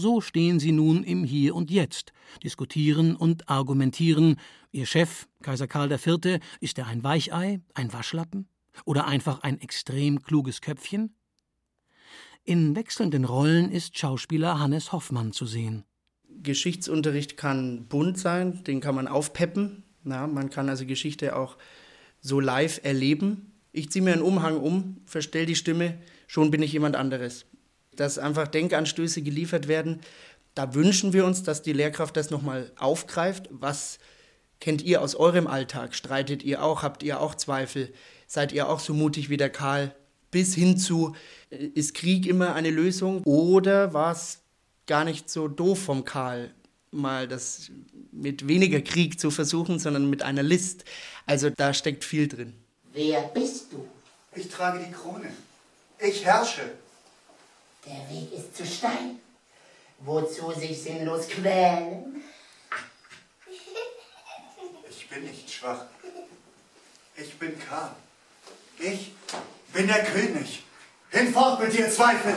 So 0.00 0.20
stehen 0.20 0.60
sie 0.60 0.70
nun 0.70 1.02
im 1.02 1.24
Hier 1.24 1.56
und 1.56 1.72
Jetzt, 1.72 2.12
diskutieren 2.44 3.16
und 3.16 3.48
argumentieren. 3.48 4.36
Ihr 4.70 4.86
Chef, 4.86 5.26
Kaiser 5.42 5.66
Karl 5.66 5.90
IV., 5.90 6.38
ist 6.60 6.78
er 6.78 6.86
ein 6.86 7.02
Weichei, 7.02 7.60
ein 7.74 7.92
Waschlappen 7.92 8.46
oder 8.84 9.08
einfach 9.08 9.40
ein 9.40 9.60
extrem 9.60 10.22
kluges 10.22 10.60
Köpfchen? 10.60 11.16
In 12.44 12.76
wechselnden 12.76 13.24
Rollen 13.24 13.72
ist 13.72 13.98
Schauspieler 13.98 14.60
Hannes 14.60 14.92
Hoffmann 14.92 15.32
zu 15.32 15.46
sehen. 15.46 15.82
Geschichtsunterricht 16.44 17.36
kann 17.36 17.88
bunt 17.88 18.18
sein, 18.18 18.62
den 18.62 18.80
kann 18.80 18.94
man 18.94 19.08
aufpeppen. 19.08 19.82
Na, 20.04 20.28
man 20.28 20.48
kann 20.48 20.68
also 20.68 20.86
Geschichte 20.86 21.34
auch 21.34 21.58
so 22.20 22.38
live 22.38 22.84
erleben. 22.84 23.50
Ich 23.72 23.90
ziehe 23.90 24.04
mir 24.04 24.12
einen 24.12 24.22
Umhang 24.22 24.58
um, 24.58 24.98
verstell 25.06 25.44
die 25.44 25.56
Stimme, 25.56 25.98
schon 26.28 26.52
bin 26.52 26.62
ich 26.62 26.72
jemand 26.72 26.94
anderes. 26.94 27.46
Dass 27.98 28.18
einfach 28.18 28.46
Denkanstöße 28.46 29.22
geliefert 29.22 29.66
werden, 29.66 30.00
da 30.54 30.74
wünschen 30.74 31.12
wir 31.12 31.24
uns, 31.24 31.42
dass 31.42 31.62
die 31.62 31.72
Lehrkraft 31.72 32.16
das 32.16 32.30
nochmal 32.30 32.72
aufgreift. 32.76 33.48
Was 33.50 33.98
kennt 34.60 34.82
ihr 34.82 35.02
aus 35.02 35.14
eurem 35.14 35.46
Alltag? 35.46 35.94
Streitet 35.94 36.42
ihr 36.42 36.62
auch? 36.62 36.82
Habt 36.82 37.02
ihr 37.02 37.20
auch 37.20 37.34
Zweifel? 37.34 37.92
Seid 38.26 38.52
ihr 38.52 38.68
auch 38.68 38.80
so 38.80 38.94
mutig 38.94 39.30
wie 39.30 39.36
der 39.36 39.50
Karl? 39.50 39.94
Bis 40.30 40.54
hin 40.54 40.76
zu, 40.78 41.14
äh, 41.50 41.56
ist 41.56 41.94
Krieg 41.94 42.26
immer 42.26 42.54
eine 42.54 42.70
Lösung? 42.70 43.22
Oder 43.24 43.94
war 43.94 44.12
es 44.12 44.40
gar 44.86 45.04
nicht 45.04 45.30
so 45.30 45.48
doof 45.48 45.82
vom 45.82 46.04
Karl, 46.04 46.52
mal 46.90 47.28
das 47.28 47.70
mit 48.10 48.48
weniger 48.48 48.80
Krieg 48.80 49.20
zu 49.20 49.30
versuchen, 49.30 49.78
sondern 49.78 50.10
mit 50.10 50.22
einer 50.22 50.42
List. 50.42 50.84
Also 51.26 51.50
da 51.50 51.74
steckt 51.74 52.04
viel 52.04 52.26
drin. 52.28 52.54
Wer 52.92 53.22
bist 53.34 53.72
du? 53.72 53.86
Ich 54.34 54.48
trage 54.48 54.84
die 54.84 54.92
Krone. 54.92 55.28
Ich 56.00 56.24
herrsche. 56.24 56.62
Der 57.88 58.10
Weg 58.10 58.32
ist 58.32 58.54
zu 58.54 58.66
steil. 58.66 59.16
Wozu 60.00 60.52
sich 60.52 60.82
sinnlos 60.82 61.26
quälen? 61.28 62.22
Ich 64.90 65.08
bin 65.08 65.24
nicht 65.24 65.50
schwach. 65.50 65.86
Ich 67.16 67.38
bin 67.38 67.58
Karl. 67.58 67.92
Ich 68.78 69.12
bin 69.72 69.86
der 69.86 70.04
König. 70.04 70.62
Hinfort 71.10 71.60
mit 71.60 71.72
dir, 71.72 71.88
Zweifel! 71.90 72.36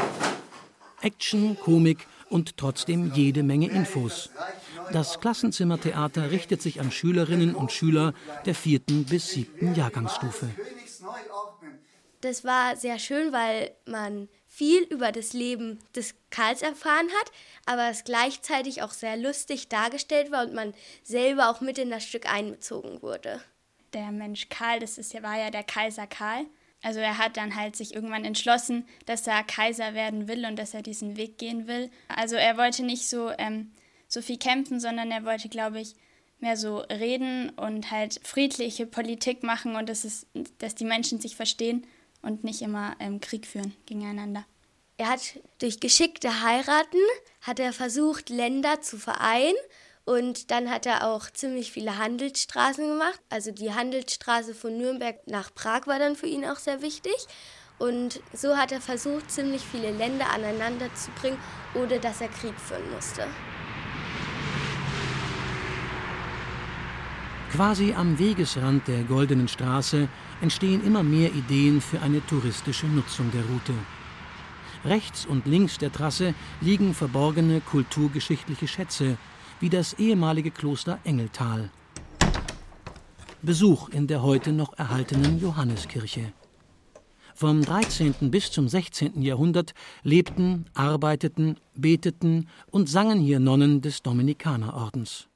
Action, 1.01 1.59
Komik 1.59 2.07
und 2.29 2.55
trotzdem 2.55 3.11
jede 3.13 3.43
Menge 3.43 3.69
Infos. 3.69 4.29
Das 4.93 5.19
Klassenzimmertheater 5.19 6.31
richtet 6.31 6.61
sich 6.61 6.79
an 6.79 6.91
Schülerinnen 6.91 7.55
und 7.55 7.73
Schüler 7.73 8.13
der 8.45 8.55
vierten 8.55 9.03
bis 9.05 9.31
siebten 9.31 9.75
Jahrgangsstufe. 9.75 10.49
Das 12.21 12.45
war 12.45 12.77
sehr 12.77 12.99
schön, 12.99 13.33
weil 13.33 13.71
man 13.85 14.29
viel 14.53 14.83
über 14.83 15.13
das 15.13 15.31
Leben 15.31 15.79
des 15.95 16.13
Karls 16.29 16.61
erfahren 16.61 17.07
hat, 17.07 17.31
aber 17.65 17.89
es 17.89 18.03
gleichzeitig 18.03 18.81
auch 18.81 18.91
sehr 18.91 19.15
lustig 19.15 19.69
dargestellt 19.69 20.29
war 20.29 20.45
und 20.45 20.53
man 20.53 20.73
selber 21.03 21.49
auch 21.49 21.61
mit 21.61 21.77
in 21.77 21.89
das 21.89 22.03
Stück 22.03 22.29
einbezogen 22.29 23.01
wurde. 23.01 23.41
Der 23.93 24.11
Mensch 24.11 24.49
Karl, 24.49 24.79
das 24.79 24.97
ist, 24.97 25.13
war 25.23 25.39
ja 25.39 25.51
der 25.51 25.63
Kaiser 25.63 26.05
Karl. 26.05 26.45
Also 26.83 26.99
er 26.99 27.17
hat 27.17 27.37
dann 27.37 27.55
halt 27.55 27.77
sich 27.77 27.95
irgendwann 27.95 28.25
entschlossen, 28.25 28.85
dass 29.05 29.25
er 29.25 29.41
Kaiser 29.43 29.93
werden 29.93 30.27
will 30.27 30.45
und 30.45 30.59
dass 30.59 30.73
er 30.73 30.81
diesen 30.81 31.15
Weg 31.15 31.37
gehen 31.37 31.65
will. 31.67 31.89
Also 32.09 32.35
er 32.35 32.57
wollte 32.57 32.83
nicht 32.83 33.07
so, 33.07 33.31
ähm, 33.37 33.71
so 34.09 34.21
viel 34.21 34.37
kämpfen, 34.37 34.81
sondern 34.81 35.11
er 35.11 35.23
wollte, 35.23 35.47
glaube 35.47 35.79
ich, 35.79 35.95
mehr 36.39 36.57
so 36.57 36.79
reden 36.79 37.51
und 37.51 37.89
halt 37.89 38.19
friedliche 38.23 38.85
Politik 38.85 39.43
machen 39.43 39.77
und 39.77 39.87
dass, 39.87 40.03
es, 40.03 40.27
dass 40.57 40.75
die 40.75 40.85
Menschen 40.85 41.21
sich 41.21 41.37
verstehen 41.37 41.87
und 42.21 42.43
nicht 42.43 42.61
immer 42.61 42.95
ähm, 42.99 43.19
Krieg 43.19 43.45
führen 43.45 43.73
gegeneinander. 43.85 44.45
Er 44.97 45.09
hat 45.09 45.39
durch 45.59 45.79
geschickte 45.79 46.43
Heiraten 46.43 46.99
hat 47.41 47.59
er 47.59 47.73
versucht, 47.73 48.29
Länder 48.29 48.81
zu 48.81 48.97
vereinen 48.97 49.57
und 50.05 50.51
dann 50.51 50.69
hat 50.69 50.85
er 50.85 51.07
auch 51.07 51.29
ziemlich 51.29 51.71
viele 51.71 51.97
Handelsstraßen 51.97 52.87
gemacht. 52.87 53.19
Also 53.29 53.51
die 53.51 53.73
Handelsstraße 53.73 54.53
von 54.53 54.77
Nürnberg 54.77 55.15
nach 55.27 55.53
Prag 55.53 55.87
war 55.87 55.99
dann 55.99 56.15
für 56.15 56.27
ihn 56.27 56.45
auch 56.45 56.57
sehr 56.57 56.81
wichtig. 56.81 57.15
Und 57.79 58.21
so 58.31 58.57
hat 58.57 58.71
er 58.71 58.79
versucht, 58.79 59.31
ziemlich 59.31 59.63
viele 59.63 59.91
Länder 59.91 60.29
aneinander 60.29 60.93
zu 60.93 61.09
bringen, 61.19 61.37
ohne 61.73 61.99
dass 61.99 62.21
er 62.21 62.27
Krieg 62.27 62.53
führen 62.59 62.91
musste. 62.93 63.25
Quasi 67.51 67.93
am 67.93 68.19
Wegesrand 68.19 68.87
der 68.87 69.03
Goldenen 69.03 69.47
Straße 69.47 70.07
entstehen 70.41 70.83
immer 70.85 71.03
mehr 71.03 71.33
Ideen 71.33 71.81
für 71.81 72.01
eine 72.01 72.25
touristische 72.25 72.87
Nutzung 72.87 73.31
der 73.31 73.43
Route. 73.45 73.73
Rechts 74.83 75.25
und 75.25 75.45
links 75.45 75.77
der 75.77 75.91
Trasse 75.91 76.33
liegen 76.59 76.93
verborgene 76.93 77.61
kulturgeschichtliche 77.61 78.67
Schätze, 78.67 79.17
wie 79.59 79.69
das 79.69 79.93
ehemalige 79.93 80.51
Kloster 80.51 80.99
Engeltal. 81.03 81.69
Besuch 83.43 83.89
in 83.89 84.07
der 84.07 84.21
heute 84.23 84.51
noch 84.51 84.77
erhaltenen 84.77 85.39
Johanneskirche. 85.39 86.33
Vom 87.35 87.61
13. 87.63 88.29
bis 88.29 88.51
zum 88.51 88.67
16. 88.67 89.21
Jahrhundert 89.21 89.73
lebten, 90.03 90.65
arbeiteten, 90.73 91.57
beteten 91.75 92.47
und 92.69 92.89
sangen 92.89 93.19
hier 93.19 93.39
Nonnen 93.39 93.81
des 93.81 94.03
Dominikanerordens. 94.03 95.30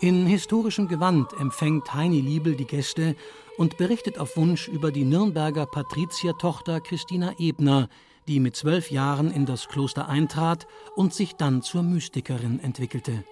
In 0.00 0.26
historischem 0.26 0.88
Gewand 0.88 1.32
empfängt 1.40 1.94
Heini 1.94 2.20
Liebel 2.20 2.54
die 2.54 2.66
Gäste 2.66 3.16
und 3.56 3.78
berichtet 3.78 4.18
auf 4.18 4.36
Wunsch 4.36 4.68
über 4.68 4.92
die 4.92 5.04
Nürnberger 5.04 5.64
Patriziertochter 5.64 6.82
Christina 6.82 7.32
Ebner, 7.38 7.88
die 8.28 8.38
mit 8.38 8.56
zwölf 8.56 8.90
Jahren 8.90 9.30
in 9.30 9.46
das 9.46 9.68
Kloster 9.68 10.06
eintrat 10.06 10.66
und 10.96 11.14
sich 11.14 11.36
dann 11.36 11.62
zur 11.62 11.82
Mystikerin 11.82 12.60
entwickelte. 12.60 13.24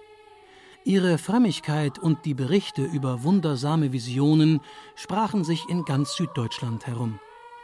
Ihre 0.83 1.19
Frömmigkeit 1.19 1.99
und 1.99 2.25
die 2.25 2.33
Berichte 2.33 2.83
über 2.83 3.21
wundersame 3.21 3.91
Visionen 3.91 4.59
sprachen 4.95 5.43
sich 5.43 5.69
in 5.69 5.85
ganz 5.85 6.15
Süddeutschland 6.15 6.87
herum. 6.87 7.19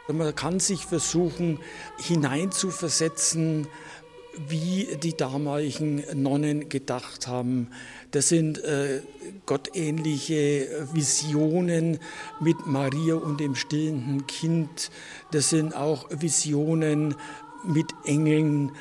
Man 0.08 0.34
kann 0.34 0.60
sich 0.60 0.84
versuchen 0.84 1.58
hineinzuversetzen, 1.98 3.66
wie 4.48 4.88
die 5.02 5.16
damaligen 5.16 6.02
Nonnen 6.14 6.68
gedacht 6.68 7.28
haben. 7.28 7.68
Das 8.10 8.28
sind 8.28 8.58
äh, 8.58 9.00
gottähnliche 9.46 10.88
Visionen 10.92 11.98
mit 12.40 12.66
Maria 12.66 13.14
und 13.14 13.40
dem 13.40 13.54
stillenden 13.54 14.26
Kind. 14.26 14.90
Das 15.30 15.50
sind 15.50 15.74
auch 15.74 16.08
Visionen 16.10 17.14
mit 17.64 17.92
Engeln. 18.04 18.72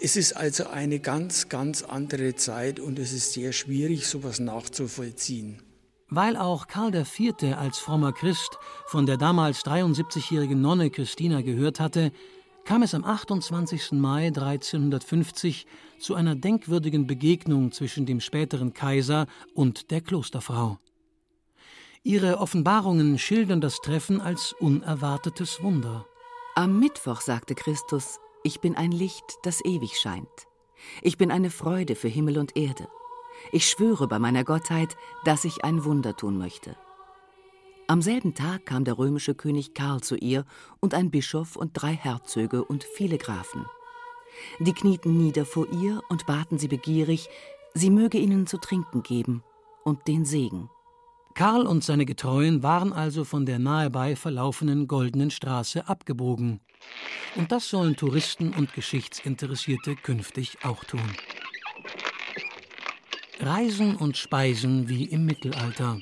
Es 0.00 0.16
ist 0.16 0.32
also 0.32 0.68
eine 0.68 0.98
ganz, 1.00 1.48
ganz 1.48 1.82
andere 1.82 2.34
Zeit 2.34 2.80
und 2.80 2.98
es 2.98 3.12
ist 3.12 3.32
sehr 3.32 3.52
schwierig, 3.52 4.06
sowas 4.06 4.40
nachzuvollziehen. 4.40 5.62
Weil 6.08 6.36
auch 6.36 6.66
Karl 6.66 6.94
IV. 6.94 7.56
als 7.56 7.78
frommer 7.78 8.12
Christ 8.12 8.58
von 8.86 9.06
der 9.06 9.16
damals 9.16 9.64
73-jährigen 9.64 10.60
Nonne 10.60 10.90
Christina 10.90 11.40
gehört 11.42 11.78
hatte, 11.78 12.10
kam 12.70 12.82
es 12.82 12.94
am 12.94 13.02
28. 13.02 13.90
Mai 13.94 14.28
1350 14.28 15.66
zu 15.98 16.14
einer 16.14 16.36
denkwürdigen 16.36 17.08
Begegnung 17.08 17.72
zwischen 17.72 18.06
dem 18.06 18.20
späteren 18.20 18.74
Kaiser 18.74 19.26
und 19.56 19.90
der 19.90 20.00
Klosterfrau. 20.00 20.78
Ihre 22.04 22.38
Offenbarungen 22.38 23.18
schildern 23.18 23.60
das 23.60 23.80
Treffen 23.80 24.20
als 24.20 24.52
unerwartetes 24.52 25.60
Wunder. 25.64 26.06
Am 26.54 26.78
Mittwoch 26.78 27.22
sagte 27.22 27.56
Christus, 27.56 28.20
ich 28.44 28.60
bin 28.60 28.76
ein 28.76 28.92
Licht, 28.92 29.38
das 29.42 29.64
ewig 29.64 29.98
scheint. 29.98 30.28
Ich 31.02 31.18
bin 31.18 31.32
eine 31.32 31.50
Freude 31.50 31.96
für 31.96 32.06
Himmel 32.06 32.38
und 32.38 32.56
Erde. 32.56 32.86
Ich 33.50 33.68
schwöre 33.68 34.06
bei 34.06 34.20
meiner 34.20 34.44
Gottheit, 34.44 34.96
dass 35.24 35.44
ich 35.44 35.64
ein 35.64 35.84
Wunder 35.84 36.16
tun 36.16 36.38
möchte. 36.38 36.76
Am 37.90 38.02
selben 38.02 38.34
Tag 38.34 38.66
kam 38.66 38.84
der 38.84 38.98
römische 38.98 39.34
König 39.34 39.74
Karl 39.74 40.00
zu 40.00 40.14
ihr 40.14 40.44
und 40.78 40.94
ein 40.94 41.10
Bischof 41.10 41.56
und 41.56 41.72
drei 41.72 41.92
Herzöge 41.92 42.62
und 42.62 42.84
viele 42.84 43.18
Grafen. 43.18 43.66
Die 44.60 44.72
knieten 44.72 45.18
nieder 45.18 45.44
vor 45.44 45.66
ihr 45.72 46.00
und 46.08 46.24
baten 46.24 46.56
sie 46.56 46.68
begierig, 46.68 47.28
sie 47.74 47.90
möge 47.90 48.18
ihnen 48.18 48.46
zu 48.46 48.58
trinken 48.58 49.02
geben 49.02 49.42
und 49.82 50.06
den 50.06 50.24
Segen. 50.24 50.70
Karl 51.34 51.66
und 51.66 51.82
seine 51.82 52.06
Getreuen 52.06 52.62
waren 52.62 52.92
also 52.92 53.24
von 53.24 53.44
der 53.44 53.58
nahebei 53.58 54.14
verlaufenen 54.14 54.86
Goldenen 54.86 55.32
Straße 55.32 55.88
abgebogen. 55.88 56.60
Und 57.34 57.50
das 57.50 57.68
sollen 57.68 57.96
Touristen 57.96 58.54
und 58.54 58.72
Geschichtsinteressierte 58.72 59.96
künftig 59.96 60.58
auch 60.62 60.84
tun. 60.84 61.16
Reisen 63.40 63.96
und 63.96 64.16
Speisen 64.16 64.88
wie 64.88 65.06
im 65.06 65.26
Mittelalter. 65.26 66.00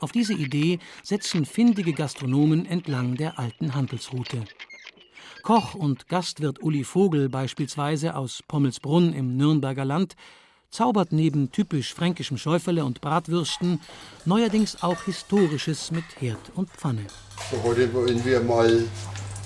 Auf 0.00 0.12
diese 0.12 0.34
Idee 0.34 0.78
setzen 1.02 1.44
findige 1.44 1.92
Gastronomen 1.92 2.66
entlang 2.66 3.16
der 3.16 3.38
alten 3.38 3.74
Handelsroute. 3.74 4.44
Koch 5.42 5.74
und 5.74 6.08
Gastwirt 6.08 6.62
Uli 6.62 6.84
Vogel 6.84 7.28
beispielsweise 7.28 8.14
aus 8.14 8.42
Pommelsbrunn 8.46 9.12
im 9.12 9.36
Nürnberger 9.36 9.84
Land 9.84 10.14
zaubert 10.70 11.12
neben 11.12 11.50
typisch 11.50 11.94
fränkischem 11.94 12.36
Schäuferle 12.36 12.84
und 12.84 13.00
Bratwürsten 13.00 13.80
neuerdings 14.24 14.82
auch 14.82 15.02
Historisches 15.04 15.90
mit 15.90 16.04
Herd 16.20 16.52
und 16.54 16.70
Pfanne. 16.70 17.06
So, 17.50 17.62
heute 17.62 17.92
wollen 17.94 18.22
wir 18.24 18.40
mal 18.40 18.84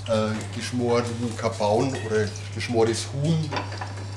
äh, 0.08 0.28
geschmorten 0.56 1.36
Kabaun 1.36 1.96
oder 2.06 2.28
geschmortes 2.54 3.06
Huhn 3.12 3.48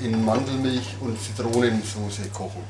in 0.01 0.25
Mandelmilch 0.25 0.95
und 0.99 1.17
Zitronensauce 1.21 2.31
kochen. 2.33 2.63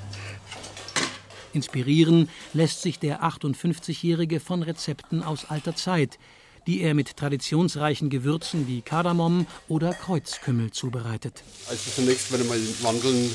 Inspirieren 1.55 2.29
lässt 2.53 2.81
sich 2.81 2.99
der 2.99 3.23
58-Jährige 3.23 4.39
von 4.39 4.61
Rezepten 4.61 5.23
aus 5.23 5.45
alter 5.45 5.75
Zeit, 5.75 6.19
die 6.67 6.81
er 6.81 6.93
mit 6.93 7.15
traditionsreichen 7.15 8.09
Gewürzen 8.09 8.67
wie 8.67 8.81
Kardamom 8.81 9.47
oder 9.67 9.93
Kreuzkümmel 9.93 10.71
zubereitet. 10.71 11.43
Also 11.69 11.91
zunächst 11.95 12.31
werden 12.31 12.47
mal 12.47 12.59
Mandeln 12.83 13.31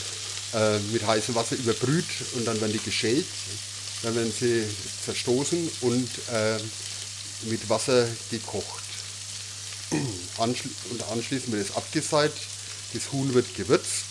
äh, 0.53 0.79
mit 0.93 1.07
heißem 1.07 1.35
Wasser 1.35 1.57
überbrüht 1.57 2.05
und 2.35 2.47
dann 2.47 2.61
werden 2.61 2.73
die 2.73 2.85
geschält. 2.85 3.27
Dann 4.03 4.15
werden 4.15 4.33
sie 4.33 4.65
zerstoßen 5.05 5.71
und 5.83 6.09
äh, 6.33 6.59
mit 7.49 7.69
Wasser 7.71 8.07
gekocht. 8.31 8.85
Anschli 10.39 10.71
und 10.91 11.03
anschließend 11.11 11.53
wird 11.53 11.69
es 11.69 11.77
abgeseit, 11.77 12.33
das 12.93 13.13
Huhn 13.13 13.33
wird 13.35 13.55
gewürzt, 13.55 14.07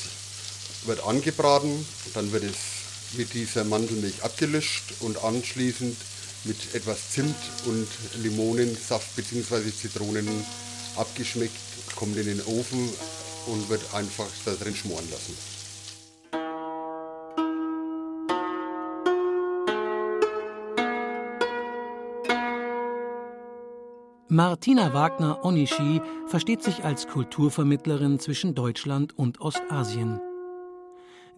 wird 0.86 1.04
angebraten, 1.04 1.86
dann 2.14 2.32
wird 2.32 2.44
es 2.44 2.79
mit 3.18 3.34
dieser 3.34 3.64
Mandelmilch 3.64 4.24
abgelöscht 4.24 4.94
und 5.02 5.24
anschließend 5.24 5.96
mit 6.46 6.74
etwas 6.74 7.12
Zimt 7.12 7.36
und 7.66 7.88
Limonensaft 8.24 9.16
bzw. 9.16 9.72
Zitronen 9.72 10.28
abgeschmeckt, 10.96 11.56
kommt 11.96 12.18
in 12.18 12.26
den 12.26 12.42
Ofen 12.42 12.90
und 13.48 13.70
wird 13.70 13.82
einfach 13.94 14.28
da 14.46 14.54
drin 14.54 14.76
schmoren 14.76 15.10
lassen. 15.12 15.36
Martina 24.32 24.94
Wagner-Onishi 24.94 26.02
versteht 26.28 26.62
sich 26.62 26.84
als 26.84 27.08
Kulturvermittlerin 27.08 28.20
zwischen 28.20 28.54
Deutschland 28.54 29.18
und 29.18 29.42
Ostasien. 29.42 30.22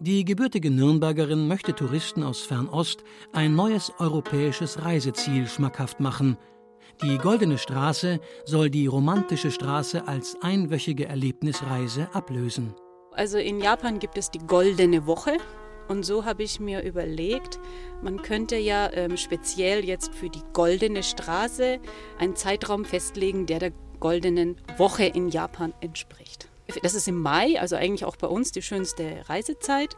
Die 0.04 0.24
gebürtige 0.24 0.72
Nürnbergerin 0.72 1.46
möchte 1.46 1.76
Touristen 1.76 2.24
aus 2.24 2.40
Fernost 2.40 3.04
ein 3.32 3.54
neues 3.54 3.92
europäisches 4.00 4.84
Reiseziel 4.84 5.46
schmackhaft 5.46 6.00
machen. 6.00 6.36
Die 7.04 7.18
Goldene 7.18 7.56
Straße 7.56 8.18
soll 8.44 8.68
die 8.68 8.88
romantische 8.88 9.52
Straße 9.52 10.08
als 10.08 10.36
einwöchige 10.42 11.06
Erlebnisreise 11.06 12.08
ablösen. 12.14 12.74
Also 13.12 13.38
in 13.38 13.60
Japan 13.60 14.00
gibt 14.00 14.18
es 14.18 14.28
die 14.32 14.40
Goldene 14.40 15.06
Woche. 15.06 15.36
Und 15.86 16.04
so 16.04 16.24
habe 16.24 16.42
ich 16.42 16.58
mir 16.58 16.82
überlegt, 16.82 17.60
man 18.02 18.22
könnte 18.22 18.56
ja 18.56 18.90
ähm, 18.92 19.16
speziell 19.16 19.84
jetzt 19.84 20.16
für 20.16 20.30
die 20.30 20.42
Goldene 20.52 21.04
Straße 21.04 21.78
einen 22.18 22.34
Zeitraum 22.34 22.84
festlegen, 22.84 23.46
der 23.46 23.60
der 23.60 23.72
Goldenen 24.00 24.56
Woche 24.78 25.04
in 25.04 25.28
Japan 25.28 25.72
entspricht. 25.80 26.48
Das 26.80 26.94
ist 26.94 27.08
im 27.08 27.20
Mai, 27.20 27.60
also 27.60 27.76
eigentlich 27.76 28.04
auch 28.04 28.16
bei 28.16 28.26
uns 28.26 28.52
die 28.52 28.62
schönste 28.62 29.22
Reisezeit. 29.28 29.96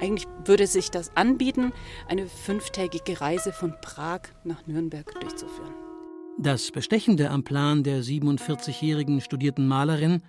Eigentlich 0.00 0.26
würde 0.44 0.66
sich 0.66 0.90
das 0.90 1.14
anbieten, 1.16 1.72
eine 2.08 2.26
fünftägige 2.26 3.20
Reise 3.20 3.52
von 3.52 3.74
Prag 3.82 4.20
nach 4.44 4.66
Nürnberg 4.66 5.20
durchzuführen. 5.20 5.74
Das 6.38 6.70
Bestechende 6.70 7.30
am 7.30 7.44
Plan 7.44 7.82
der 7.82 8.02
47-jährigen 8.02 9.20
studierten 9.20 9.66
Malerin 9.66 10.22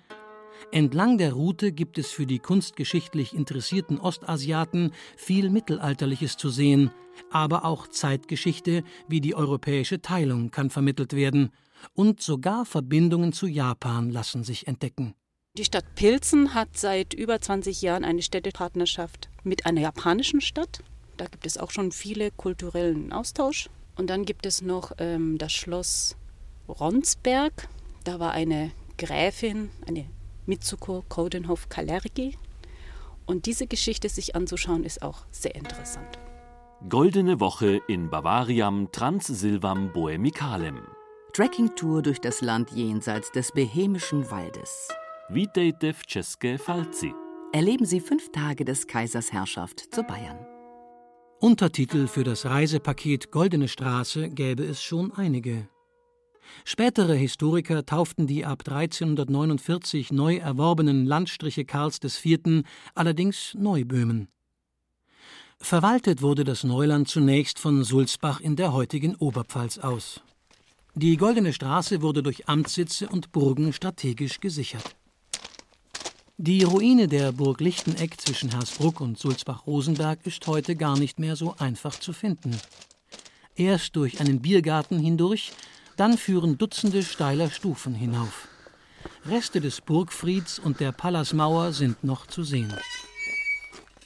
Entlang 0.72 1.18
der 1.18 1.32
Route 1.32 1.72
gibt 1.72 1.98
es 1.98 2.10
für 2.10 2.26
die 2.26 2.40
kunstgeschichtlich 2.40 3.34
interessierten 3.34 3.98
Ostasiaten 3.98 4.92
viel 5.16 5.50
Mittelalterliches 5.50 6.36
zu 6.36 6.50
sehen, 6.50 6.90
aber 7.30 7.64
auch 7.64 7.86
Zeitgeschichte 7.86 8.82
wie 9.08 9.20
die 9.20 9.34
europäische 9.34 10.02
Teilung 10.02 10.50
kann 10.50 10.70
vermittelt 10.70 11.14
werden, 11.14 11.50
und 11.94 12.20
sogar 12.20 12.64
Verbindungen 12.64 13.32
zu 13.32 13.46
Japan 13.46 14.10
lassen 14.10 14.42
sich 14.42 14.66
entdecken. 14.66 15.14
Die 15.58 15.64
Stadt 15.64 15.96
Pilzen 15.96 16.54
hat 16.54 16.68
seit 16.76 17.14
über 17.14 17.40
20 17.40 17.82
Jahren 17.82 18.04
eine 18.04 18.22
Städtepartnerschaft 18.22 19.28
mit 19.42 19.66
einer 19.66 19.80
japanischen 19.80 20.40
Stadt. 20.40 20.84
Da 21.16 21.24
gibt 21.24 21.46
es 21.46 21.58
auch 21.58 21.72
schon 21.72 21.90
viele 21.90 22.30
kulturellen 22.30 23.12
Austausch. 23.12 23.68
Und 23.96 24.08
dann 24.08 24.24
gibt 24.24 24.46
es 24.46 24.62
noch 24.62 24.92
ähm, 24.98 25.36
das 25.36 25.52
Schloss 25.52 26.16
Ronsberg. 26.68 27.66
Da 28.04 28.20
war 28.20 28.30
eine 28.30 28.70
Gräfin, 28.98 29.70
eine 29.88 30.04
Mitsuko 30.46 31.04
Kodenhoff 31.08 31.68
Kalergi. 31.68 32.38
Und 33.26 33.46
diese 33.46 33.66
Geschichte 33.66 34.08
sich 34.08 34.36
anzuschauen, 34.36 34.84
ist 34.84 35.02
auch 35.02 35.26
sehr 35.32 35.56
interessant. 35.56 36.20
Goldene 36.88 37.40
Woche 37.40 37.80
in 37.88 38.10
Bavariam 38.10 38.92
Transsilvam 38.92 39.92
Boemicalem. 39.92 40.82
Trekkingtour 41.32 42.02
durch 42.02 42.20
das 42.20 42.42
Land 42.42 42.70
jenseits 42.70 43.32
des 43.32 43.50
Behemischen 43.50 44.30
Waldes. 44.30 44.88
Vitejte 45.30 45.92
w 45.92 46.06
České 46.06 46.58
Falci. 46.58 47.12
Erleben 47.52 47.86
Sie 47.86 48.00
fünf 48.00 48.32
Tage 48.32 48.64
des 48.64 48.86
Kaisers 48.86 49.30
Herrschaft 49.30 49.94
zu 49.94 50.02
Bayern. 50.02 50.38
Untertitel 51.40 52.06
für 52.06 52.24
das 52.24 52.46
Reisepaket 52.46 53.30
Goldene 53.30 53.68
Straße 53.68 54.30
gäbe 54.30 54.64
es 54.64 54.82
schon 54.82 55.12
einige. 55.12 55.68
Spätere 56.64 57.14
Historiker 57.14 57.84
tauften 57.84 58.26
die 58.26 58.46
ab 58.46 58.62
1349 58.66 60.12
neu 60.12 60.36
erworbenen 60.36 61.04
Landstriche 61.04 61.66
Karls 61.66 62.00
IV. 62.02 62.64
allerdings 62.94 63.54
Neuböhmen. 63.54 64.28
Verwaltet 65.58 66.22
wurde 66.22 66.44
das 66.44 66.64
Neuland 66.64 67.06
zunächst 67.06 67.58
von 67.58 67.84
Sulzbach 67.84 68.40
in 68.40 68.56
der 68.56 68.72
heutigen 68.72 69.14
Oberpfalz 69.14 69.76
aus. 69.76 70.22
Die 70.94 71.18
Goldene 71.18 71.52
Straße 71.52 72.00
wurde 72.00 72.22
durch 72.22 72.48
Amtssitze 72.48 73.08
und 73.10 73.30
Burgen 73.30 73.74
strategisch 73.74 74.40
gesichert. 74.40 74.97
Die 76.40 76.62
Ruine 76.62 77.08
der 77.08 77.32
Burg 77.32 77.60
Lichteneck 77.60 78.20
zwischen 78.20 78.52
Hersbruck 78.52 79.00
und 79.00 79.18
Sulzbach-Rosenberg 79.18 80.20
ist 80.24 80.46
heute 80.46 80.76
gar 80.76 80.96
nicht 80.96 81.18
mehr 81.18 81.34
so 81.34 81.56
einfach 81.58 81.98
zu 81.98 82.12
finden. 82.12 82.56
Erst 83.56 83.96
durch 83.96 84.20
einen 84.20 84.40
Biergarten 84.40 85.00
hindurch, 85.00 85.50
dann 85.96 86.16
führen 86.16 86.56
Dutzende 86.56 87.02
steiler 87.02 87.50
Stufen 87.50 87.92
hinauf. 87.92 88.46
Reste 89.26 89.60
des 89.60 89.80
Burgfrieds 89.80 90.60
und 90.60 90.78
der 90.78 90.92
Palasmauer 90.92 91.72
sind 91.72 92.04
noch 92.04 92.28
zu 92.28 92.44
sehen. 92.44 92.72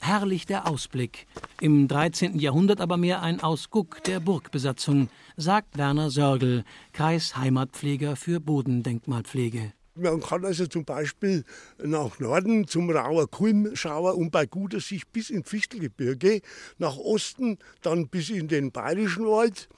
Herrlich 0.01 0.47
der 0.47 0.67
Ausblick, 0.67 1.27
im 1.61 1.87
13. 1.87 2.39
Jahrhundert 2.39 2.81
aber 2.81 2.97
mehr 2.97 3.21
ein 3.21 3.41
Ausguck 3.41 4.03
der 4.05 4.19
Burgbesatzung, 4.19 5.09
sagt 5.37 5.77
Werner 5.77 6.09
Sörgel, 6.09 6.63
Kreisheimatpfleger 6.93 8.15
für 8.15 8.39
Bodendenkmalpflege. 8.39 9.73
Man 9.95 10.21
kann 10.21 10.43
also 10.43 10.65
zum 10.65 10.85
Beispiel 10.85 11.43
nach 11.77 12.17
Norden 12.19 12.67
zum 12.67 12.89
Rauer 12.89 13.29
Kulm 13.29 13.75
schauen 13.75 14.15
und 14.15 14.31
bei 14.31 14.47
guter 14.47 14.79
Sicht 14.79 15.11
bis 15.11 15.29
ins 15.29 15.47
Fichtelgebirge, 15.47 16.41
nach 16.79 16.97
Osten 16.97 17.59
dann 17.81 18.07
bis 18.07 18.31
in 18.31 18.47
den 18.47 18.71
Bayerischen 18.71 19.27
Wald 19.27 19.69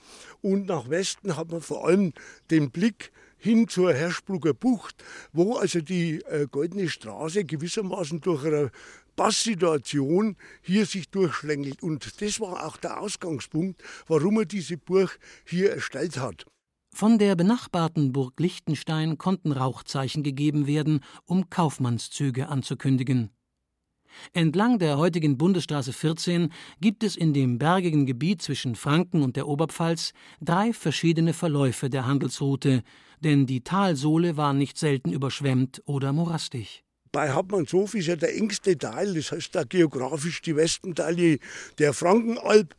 und 0.42 0.68
nach 0.68 0.90
Westen 0.90 1.36
hat 1.36 1.52
man 1.52 1.60
vor 1.60 1.86
allem 1.86 2.14
den 2.50 2.72
Blick 2.72 3.12
hin 3.38 3.68
zur 3.68 3.94
Herschbrucker 3.94 4.54
Bucht, 4.54 5.04
wo 5.34 5.56
also 5.56 5.82
die 5.82 6.22
äh, 6.30 6.48
Goldene 6.50 6.88
Straße 6.88 7.44
gewissermaßen 7.44 8.22
durch 8.22 8.46
eine 8.46 8.72
Passsituation 9.18 10.38
hier 10.62 10.86
sich 10.86 11.10
durchschlängelt. 11.10 11.84
Und 11.84 12.22
das 12.22 12.40
war 12.40 12.66
auch 12.66 12.78
der 12.78 13.02
Ausgangspunkt, 13.02 13.84
warum 14.08 14.40
er 14.40 14.46
diese 14.46 14.78
Burg 14.78 15.20
hier 15.44 15.74
erstellt 15.74 16.18
hat. 16.18 16.46
Von 16.98 17.20
der 17.20 17.36
benachbarten 17.36 18.14
Burg 18.14 18.40
Liechtenstein 18.40 19.18
konnten 19.18 19.52
Rauchzeichen 19.52 20.24
gegeben 20.24 20.66
werden, 20.66 21.02
um 21.26 21.50
Kaufmannszüge 21.50 22.48
anzukündigen. 22.48 23.32
Entlang 24.32 24.80
der 24.80 24.98
heutigen 24.98 25.38
Bundesstraße 25.38 25.92
14 25.92 26.54
gibt 26.80 27.04
es 27.04 27.18
in 27.18 27.34
dem 27.34 27.58
bergigen 27.58 28.06
Gebiet 28.06 28.42
zwischen 28.42 28.76
Franken 28.76 29.24
und 29.24 29.36
der 29.36 29.50
Oberpfalz 29.50 30.14
drei 30.40 30.72
verschiedene 30.72 31.34
Verläufe 31.34 31.90
der 31.90 32.06
Handelsroute, 32.06 32.82
denn 33.20 33.46
die 33.46 33.60
Talsohle 33.60 34.38
war 34.38 34.54
nicht 34.54 34.78
selten 34.78 35.12
überschwemmt 35.12 35.82
oder 35.86 36.14
morastig. 36.14 36.86
Bei 37.12 37.32
Hauptmannshof 37.32 37.94
ist 37.96 38.08
ja 38.08 38.16
der 38.16 38.38
engste 38.38 38.78
Teil, 38.78 39.16
das 39.16 39.34
heißt 39.34 39.54
da 39.54 39.66
geografisch 39.66 40.42
die 40.42 40.56
Westenteile 40.56 41.40
der 41.78 41.92
Frankenalb. 41.92 42.74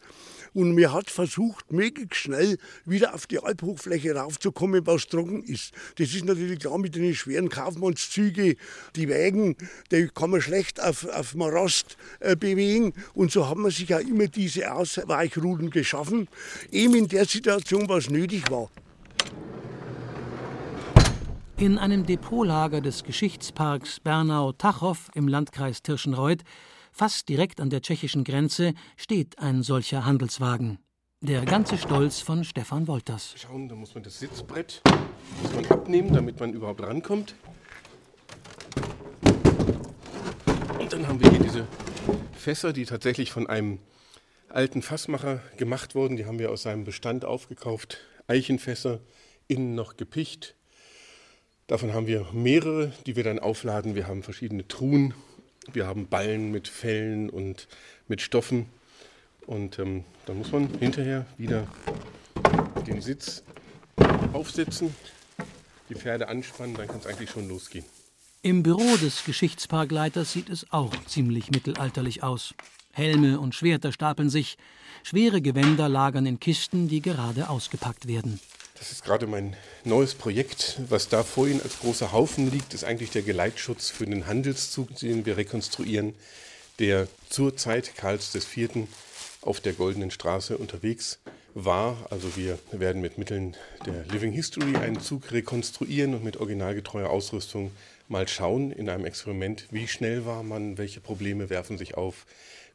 Und 0.55 0.73
mir 0.75 0.93
hat 0.93 1.11
versucht, 1.11 1.73
möglichst 1.73 2.17
schnell 2.17 2.59
wieder 2.85 3.15
auf 3.15 3.27
die 3.27 3.39
Alphochfläche 3.39 4.15
raufzukommen, 4.15 4.87
was 4.87 5.07
trocken 5.07 5.43
ist. 5.43 5.73
Das 5.99 6.15
ist 6.15 6.25
natürlich 6.25 6.61
klar 6.61 6.79
mit 6.79 6.95
den 6.95 7.15
schweren 7.15 7.49
Kaufmannszügen, 7.49 8.57
die 8.95 9.09
Wägen, 9.09 9.57
die 9.91 10.09
kann 10.15 10.31
man 10.31 10.41
schlecht 10.41 10.83
auf, 10.83 11.07
auf 11.09 11.35
Morast 11.35 11.97
äh, 12.21 12.37
bewegen. 12.37 12.93
Und 13.15 13.33
so 13.33 13.49
haben 13.49 13.63
wir 13.63 13.71
sich 13.71 13.89
ja 13.89 13.99
immer 13.99 14.29
diese 14.29 14.73
Ausweichrouten 14.73 15.71
geschaffen, 15.71 16.29
eben 16.71 16.95
in 16.95 17.09
der 17.09 17.25
Situation, 17.25 17.89
was 17.89 18.11
nötig 18.11 18.51
war. 18.51 18.71
In 21.59 21.79
einem 21.79 22.05
Depotlager 22.05 22.83
des 22.83 23.03
Geschichtsparks 23.03 24.01
Bernau-Tachow 24.01 25.11
im 25.15 25.27
Landkreis 25.27 25.81
Tirschenreuth 25.83 26.45
Fast 26.99 27.29
direkt 27.29 27.61
an 27.61 27.69
der 27.69 27.83
tschechischen 27.83 28.25
Grenze 28.25 28.73
steht 28.97 29.39
ein 29.39 29.63
solcher 29.63 30.07
Handelswagen. 30.07 30.79
Der 31.21 31.45
ganze 31.45 31.77
Stolz 31.77 32.21
von 32.21 32.43
Stefan 32.43 32.89
Wolters. 32.89 33.35
Schauen, 33.37 33.69
da 33.69 33.75
muss 33.75 33.95
man 33.95 34.03
das 34.03 34.19
Sitzbrett 34.19 34.81
muss 35.43 35.53
man 35.53 35.67
abnehmen, 35.67 36.15
damit 36.15 36.41
man 36.41 36.55
überhaupt 36.55 36.81
rankommt. 36.81 37.35
Und 40.79 40.91
dann 40.91 41.07
haben 41.07 41.21
wir 41.21 41.29
hier 41.29 41.41
diese 41.41 41.67
Fässer, 42.33 42.73
die 42.73 42.87
tatsächlich 42.87 43.31
von 43.31 43.47
einem 43.47 43.79
alten 44.49 44.81
Fassmacher 44.81 45.43
gemacht 45.59 45.95
wurden. 45.95 46.17
Die 46.17 46.25
haben 46.25 46.39
wir 46.39 46.51
aus 46.51 46.63
seinem 46.63 46.85
Bestand 46.85 47.27
aufgekauft. 47.27 47.99
Eichenfässer, 48.27 49.01
innen 49.49 49.75
noch 49.75 49.99
gepicht. 49.99 50.55
Davon 51.67 51.93
haben 51.93 52.07
wir 52.07 52.27
mehrere, 52.33 52.91
die 53.05 53.17
wir 53.17 53.25
dann 53.25 53.39
aufladen. 53.39 53.95
Wir 53.95 54.07
haben 54.07 54.23
verschiedene 54.23 54.67
Truhen 54.67 55.13
wir 55.73 55.87
haben 55.87 56.07
Ballen 56.07 56.51
mit 56.51 56.69
Fellen 56.69 57.31
und 57.31 57.69
mit 58.09 58.21
Stoffen. 58.21 58.67
Und 59.47 59.79
ähm, 59.79 60.05
dann 60.27 60.39
muss 60.39 60.53
man 60.53 60.69
hinterher 60.79 61.27
wieder 61.39 61.67
den 62.87 63.01
Sitz 63.01 63.43
aufsetzen, 64.33 64.95
die 65.89 65.95
Pferde 65.95 66.29
anspannen, 66.29 66.75
dann 66.75 66.89
kann 66.89 66.99
es 66.99 67.07
eigentlich 67.07 67.31
schon 67.31 67.49
losgehen. 67.49 67.85
Im 68.43 68.63
Büro 68.63 68.97
des 68.97 69.25
Geschichtsparkleiters 69.25 70.33
sieht 70.33 70.51
es 70.51 70.71
auch 70.71 70.93
ziemlich 71.07 71.51
mittelalterlich 71.51 72.23
aus. 72.23 72.55
Helme 72.93 73.41
und 73.41 73.55
Schwerter 73.55 73.93
stapeln 73.93 74.31
sich, 74.31 74.57
schwere 75.03 75.41
Gewänder 75.43 75.89
lagern 75.89 76.27
in 76.27 76.41
Kisten, 76.41 76.89
die 76.89 77.03
gerade 77.03 77.49
ausgepackt 77.49 78.09
werden. 78.09 78.41
Das 78.79 78.93
ist 78.93 79.05
gerade 79.05 79.27
mein 79.27 79.57
neues 79.85 80.15
Projekt. 80.15 80.81
Was 80.89 81.09
da 81.09 81.23
vor 81.23 81.49
Ihnen 81.49 81.62
als 81.62 81.79
großer 81.81 82.12
Haufen 82.12 82.51
liegt, 82.51 82.75
ist 82.75 82.85
eigentlich 82.85 83.11
der 83.11 83.23
Geleitschutz 83.23 83.89
für 83.89 84.05
den 84.05 84.27
Handelszug, 84.27 84.95
den 84.97 85.25
wir 85.25 85.37
rekonstruieren, 85.37 86.15
der 86.79 87.09
zur 87.31 87.57
Zeit 87.57 87.97
Karls 87.97 88.35
IV. 88.35 88.87
auf 89.41 89.61
der 89.61 89.73
Goldenen 89.73 90.11
Straße 90.11 90.59
unterwegs 90.59 91.19
war. 91.55 92.07
Also 92.11 92.37
wir 92.37 92.59
werden 92.71 93.01
mit 93.01 93.17
Mitteln 93.17 93.57
der 93.87 94.05
Living 94.05 94.33
History 94.33 94.77
einen 94.77 95.01
Zug 95.01 95.33
rekonstruieren 95.33 96.15
und 96.15 96.23
mit 96.23 96.37
originalgetreuer 96.37 97.09
Ausrüstung 97.09 97.73
mal 98.09 98.29
schauen 98.29 98.73
in 98.73 98.91
einem 98.91 99.07
Experiment, 99.07 99.67
wie 99.71 99.89
schnell 99.89 100.27
war 100.27 100.43
man, 100.43 100.77
welche 100.77 101.01
Probleme 101.01 101.49
werfen 101.49 101.79
sich 101.79 101.97
auf, 101.97 102.27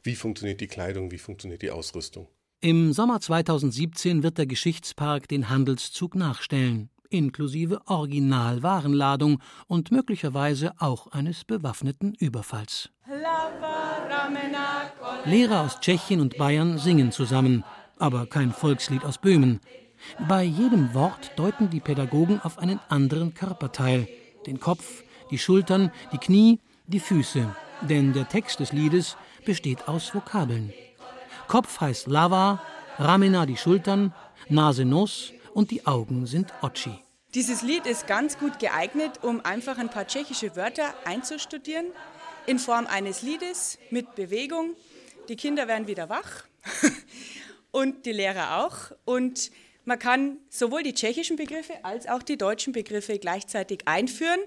wie 0.03 0.15
funktioniert 0.15 0.61
die 0.61 0.67
Kleidung, 0.67 1.11
wie 1.11 1.19
funktioniert 1.19 1.61
die 1.61 1.71
Ausrüstung. 1.71 2.27
Im 2.63 2.93
Sommer 2.93 3.19
2017 3.19 4.21
wird 4.21 4.37
der 4.37 4.45
Geschichtspark 4.45 5.27
den 5.27 5.49
Handelszug 5.49 6.13
nachstellen, 6.13 6.91
inklusive 7.09 7.81
Originalwarenladung 7.87 9.41
und 9.65 9.89
möglicherweise 9.89 10.71
auch 10.77 11.07
eines 11.07 11.43
bewaffneten 11.43 12.13
Überfalls. 12.13 12.91
Lehrer 15.25 15.61
aus 15.61 15.79
Tschechien 15.79 16.21
und 16.21 16.37
Bayern 16.37 16.77
singen 16.77 17.11
zusammen, 17.11 17.63
aber 17.97 18.27
kein 18.27 18.51
Volkslied 18.51 19.05
aus 19.05 19.17
Böhmen. 19.17 19.59
Bei 20.29 20.43
jedem 20.43 20.93
Wort 20.93 21.31
deuten 21.37 21.71
die 21.71 21.79
Pädagogen 21.79 22.39
auf 22.41 22.59
einen 22.59 22.79
anderen 22.89 23.33
Körperteil, 23.33 24.07
den 24.45 24.59
Kopf, 24.59 25.03
die 25.31 25.39
Schultern, 25.39 25.91
die 26.13 26.19
Knie, 26.19 26.59
die 26.85 26.99
Füße, 26.99 27.55
denn 27.89 28.13
der 28.13 28.29
Text 28.29 28.59
des 28.59 28.71
Liedes 28.71 29.17
besteht 29.45 29.87
aus 29.87 30.13
Vokabeln. 30.13 30.71
Kopf 31.51 31.81
heißt 31.81 32.07
Lava, 32.07 32.61
Ramena 32.97 33.45
die 33.45 33.57
Schultern, 33.57 34.13
Nase 34.47 34.85
Nuss 34.85 35.33
und 35.53 35.69
die 35.69 35.85
Augen 35.85 36.25
sind 36.25 36.47
Ochi. 36.61 36.97
Dieses 37.33 37.61
Lied 37.61 37.85
ist 37.87 38.07
ganz 38.07 38.37
gut 38.37 38.57
geeignet, 38.59 39.21
um 39.21 39.43
einfach 39.43 39.77
ein 39.77 39.89
paar 39.89 40.07
tschechische 40.07 40.55
Wörter 40.55 40.93
einzustudieren, 41.03 41.87
in 42.47 42.57
Form 42.57 42.87
eines 42.87 43.21
Liedes 43.21 43.79
mit 43.89 44.15
Bewegung. 44.15 44.77
Die 45.27 45.35
Kinder 45.35 45.67
werden 45.67 45.87
wieder 45.87 46.07
wach 46.07 46.45
und 47.71 48.05
die 48.05 48.13
Lehrer 48.13 48.63
auch. 48.63 48.95
Und 49.03 49.51
man 49.83 49.99
kann 49.99 50.37
sowohl 50.49 50.83
die 50.83 50.93
tschechischen 50.93 51.35
Begriffe 51.35 51.83
als 51.83 52.07
auch 52.07 52.23
die 52.23 52.37
deutschen 52.37 52.71
Begriffe 52.71 53.19
gleichzeitig 53.19 53.89
einführen 53.89 54.39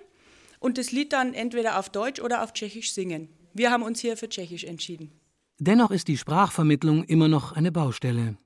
und 0.59 0.79
das 0.79 0.91
Lied 0.91 1.13
dann 1.13 1.35
entweder 1.35 1.79
auf 1.79 1.91
Deutsch 1.91 2.23
oder 2.23 2.43
auf 2.43 2.55
Tschechisch 2.55 2.95
singen. 2.95 3.29
Wir 3.53 3.71
haben 3.71 3.83
uns 3.83 4.01
hier 4.01 4.17
für 4.17 4.31
Tschechisch 4.31 4.65
entschieden. 4.65 5.13
Dennoch 5.67 5.91
ist 5.91 6.09
die 6.09 6.19
Sprachvermittlung 6.19 7.05
immer 7.05 7.27
noch 7.27 7.53
eine 7.53 7.73
Baustelle. 7.73 8.37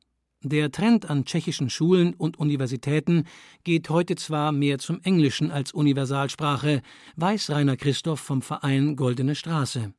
Der 0.44 0.70
Trend 0.70 1.10
an 1.10 1.24
tschechischen 1.24 1.68
Schulen 1.68 2.14
und 2.14 2.38
Universitäten 2.38 3.24
geht 3.64 3.90
heute 3.90 4.14
zwar 4.14 4.52
mehr 4.52 4.78
zum 4.78 5.00
Englischen 5.02 5.50
als 5.50 5.72
Universalsprache, 5.72 6.80
weiß 7.16 7.50
Rainer 7.50 7.76
Christoph 7.76 8.20
vom 8.20 8.40
Verein 8.40 8.94
Goldene 8.94 9.34
Straße. 9.34 9.92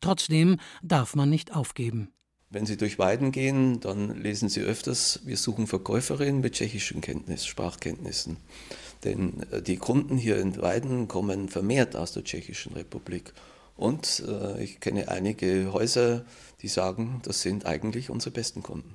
Trotzdem 0.00 0.58
darf 0.80 1.16
man 1.16 1.28
nicht 1.28 1.56
aufgeben. 1.56 2.12
Wenn 2.50 2.66
Sie 2.66 2.76
durch 2.76 3.00
Weiden 3.00 3.32
gehen, 3.32 3.80
dann 3.80 4.22
lesen 4.22 4.48
Sie 4.48 4.60
öfters, 4.60 5.22
wir 5.24 5.38
suchen 5.38 5.66
Verkäuferinnen 5.66 6.40
mit 6.40 6.52
tschechischen 6.52 7.00
Kenntnis, 7.00 7.46
Sprachkenntnissen. 7.46 8.36
Denn 9.02 9.42
äh, 9.50 9.60
die 9.60 9.76
Kunden 9.76 10.16
hier 10.16 10.38
in 10.38 10.56
Weiden 10.62 11.08
kommen 11.08 11.48
vermehrt 11.48 11.96
aus 11.96 12.12
der 12.12 12.22
Tschechischen 12.22 12.74
Republik. 12.74 13.32
Und 13.80 14.22
äh, 14.28 14.62
ich 14.62 14.80
kenne 14.80 15.08
einige 15.08 15.72
Häuser, 15.72 16.26
die 16.60 16.68
sagen, 16.68 17.22
das 17.24 17.40
sind 17.40 17.64
eigentlich 17.64 18.10
unsere 18.10 18.30
besten 18.30 18.62
Kunden. 18.62 18.94